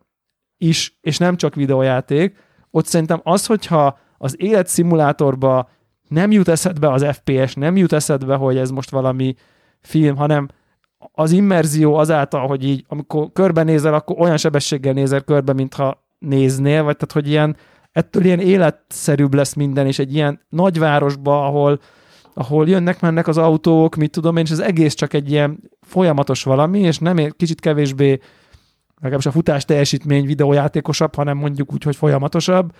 [0.57, 2.36] is, és nem csak videójáték,
[2.70, 5.70] ott szerintem az, hogyha az életszimulátorba
[6.07, 9.36] nem jut eszedbe az FPS, nem jut eszedbe, hogy ez most valami
[9.82, 10.47] film, hanem
[11.12, 16.97] az immerzió azáltal, hogy így, amikor körbenézel, akkor olyan sebességgel nézel körbe, mintha néznél, vagy
[16.97, 17.55] tehát, hogy ilyen,
[17.91, 21.80] ettől ilyen életszerűbb lesz minden, és egy ilyen nagyvárosba, ahol,
[22.34, 26.79] ahol jönnek-mennek az autók, mit tudom én, és az egész csak egy ilyen folyamatos valami,
[26.79, 28.20] és nem ér, kicsit kevésbé
[28.95, 32.71] legalábbis a futás teljesítmény videójátékosabb, hanem mondjuk úgy, hogy folyamatosabb.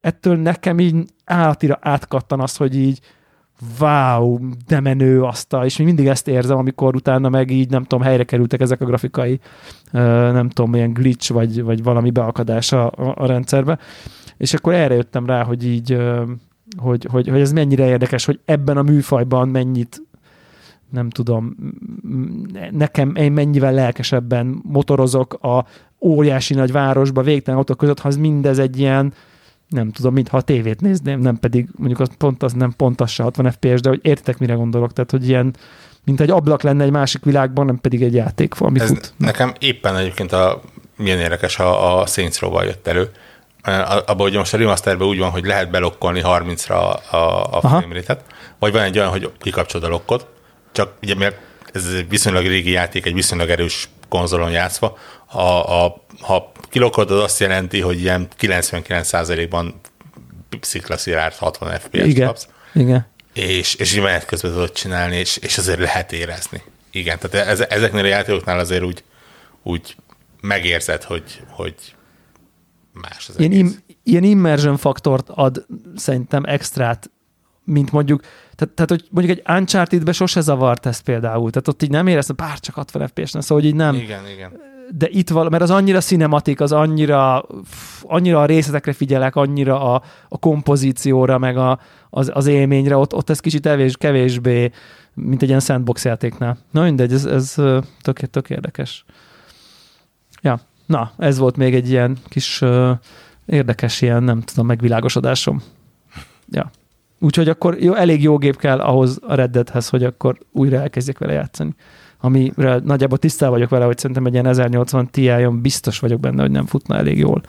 [0.00, 3.00] Ettől nekem így állatira átkattan az, hogy így
[3.80, 7.82] wow, de menő azt a, és még mindig ezt érzem, amikor utána meg így, nem
[7.82, 9.40] tudom, helyre kerültek ezek a grafikai,
[9.92, 13.78] nem tudom, ilyen glitch, vagy, vagy valami beakadás a, a rendszerbe.
[14.36, 15.98] És akkor erre jöttem rá, hogy így,
[16.76, 20.02] hogy, hogy, hogy ez mennyire érdekes, hogy ebben a műfajban mennyit
[20.90, 21.56] nem tudom,
[22.70, 25.64] nekem én mennyivel lelkesebben motorozok a
[26.00, 29.12] óriási nagy városba, végtelen autók között, ha az mindez egy ilyen,
[29.68, 33.10] nem tudom, mintha a tévét nézném, nem pedig mondjuk az pont az nem pont az
[33.10, 35.54] se 60 FPS, de hogy értitek, mire gondolok, tehát hogy ilyen,
[36.04, 39.12] mint egy ablak lenne egy másik világban, nem pedig egy játék, ami Ez fut.
[39.16, 40.60] Nekem éppen egyébként a,
[40.96, 43.10] milyen érdekes a, a Saints Row-val jött elő,
[44.06, 47.16] abban, hogy most a remasterben úgy van, hogy lehet belokkolni 30-ra a,
[47.56, 48.18] a frame
[48.58, 50.26] vagy van egy olyan, hogy kikapcsolod a lokkot,
[50.72, 51.36] csak ugye mert
[51.72, 55.40] ez egy viszonylag régi játék, egy viszonylag erős konzolon játszva, a,
[55.84, 59.80] a, ha kilokodod, azt jelenti, hogy ilyen 99%-ban
[60.60, 62.26] sziklaszilárd 60 FPS Igen.
[62.26, 62.48] kapsz.
[62.74, 63.06] Igen.
[63.32, 66.62] És, és így menet közben tudod csinálni, és, és azért lehet érezni.
[66.90, 69.04] Igen, tehát ez, ezeknél a játékoknál azért úgy,
[69.62, 69.96] úgy
[70.40, 71.74] megérzed, hogy, hogy
[72.92, 75.66] más az ilyen, im, ilyen immersion faktort ad
[75.96, 77.10] szerintem extrát,
[77.64, 78.22] mint mondjuk
[78.58, 81.50] tehát, tehát, hogy mondjuk egy Uncharted-be sose zavart ezt például.
[81.50, 83.94] Tehát ott így nem éreztem, bár csak 60 FPS, szóval hogy így nem.
[83.94, 84.52] Igen, igen.
[84.98, 87.46] de itt val, mert az annyira cinematik, az annyira,
[88.02, 91.80] annyira a részletekre figyelek, annyira a, a kompozícióra, meg a,
[92.10, 94.70] az, az élményre, ott, ott ez kicsit evés, kevésbé,
[95.14, 96.58] mint egy ilyen sandbox játéknál.
[96.70, 97.54] Na mindegy, ez, ez
[98.02, 99.04] tök, tök érdekes.
[100.42, 102.90] Ja, na, ez volt még egy ilyen kis uh,
[103.46, 105.62] érdekes ilyen, nem tudom, megvilágosodásom.
[106.50, 106.70] Ja.
[107.18, 111.32] Úgyhogy akkor jó, elég jó gép kell ahhoz a Reddethez, hogy akkor újra elkezdjek vele
[111.32, 111.74] játszani.
[112.20, 115.30] Amire nagyjából tisztában vagyok vele, hogy szerintem egy ilyen 1080 ti
[115.60, 117.42] biztos vagyok benne, hogy nem futna elég jól.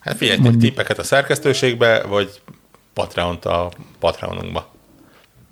[0.00, 0.62] Hát figyelj, Mondjuk.
[0.62, 2.40] tippeket a szerkesztőségbe, vagy
[2.92, 4.70] Patreon-t a Patreonunkba.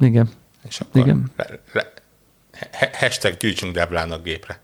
[0.00, 0.28] Igen.
[0.68, 1.30] És akkor Igen.
[1.36, 1.92] Le, le,
[2.92, 4.60] hashtag gyűjtsünk Deblának gépre.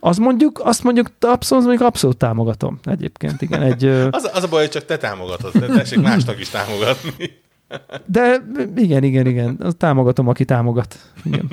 [0.00, 3.62] Az mondjuk, azt mondjuk abszolút, mondjuk abszolút támogatom egyébként, igen.
[3.62, 7.40] Egy, az, az a baj, hogy csak te támogatod, de tessék másnak is támogatni.
[8.06, 8.42] De
[8.76, 9.74] igen, igen, igen.
[9.78, 11.12] Támogatom, aki támogat.
[11.24, 11.48] Igen.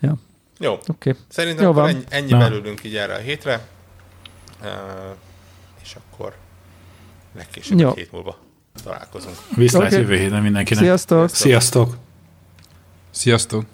[0.00, 0.14] Ja.
[0.58, 0.78] Jó.
[0.86, 1.14] Okay.
[1.28, 1.88] Szerintem Jó van.
[1.88, 3.66] ennyi, ennyi belőlünk így erre a hétre.
[4.60, 4.66] Uh,
[5.82, 6.34] és akkor
[7.36, 7.88] legkésőbb Jó.
[7.88, 8.38] egy hét múlva
[8.82, 9.36] találkozunk.
[9.56, 10.00] Viszlát okay.
[10.00, 10.82] jövő héten mindenkinek.
[10.82, 11.28] Sziasztok!
[11.28, 11.96] Sziasztok!
[13.10, 13.64] Sziasztok!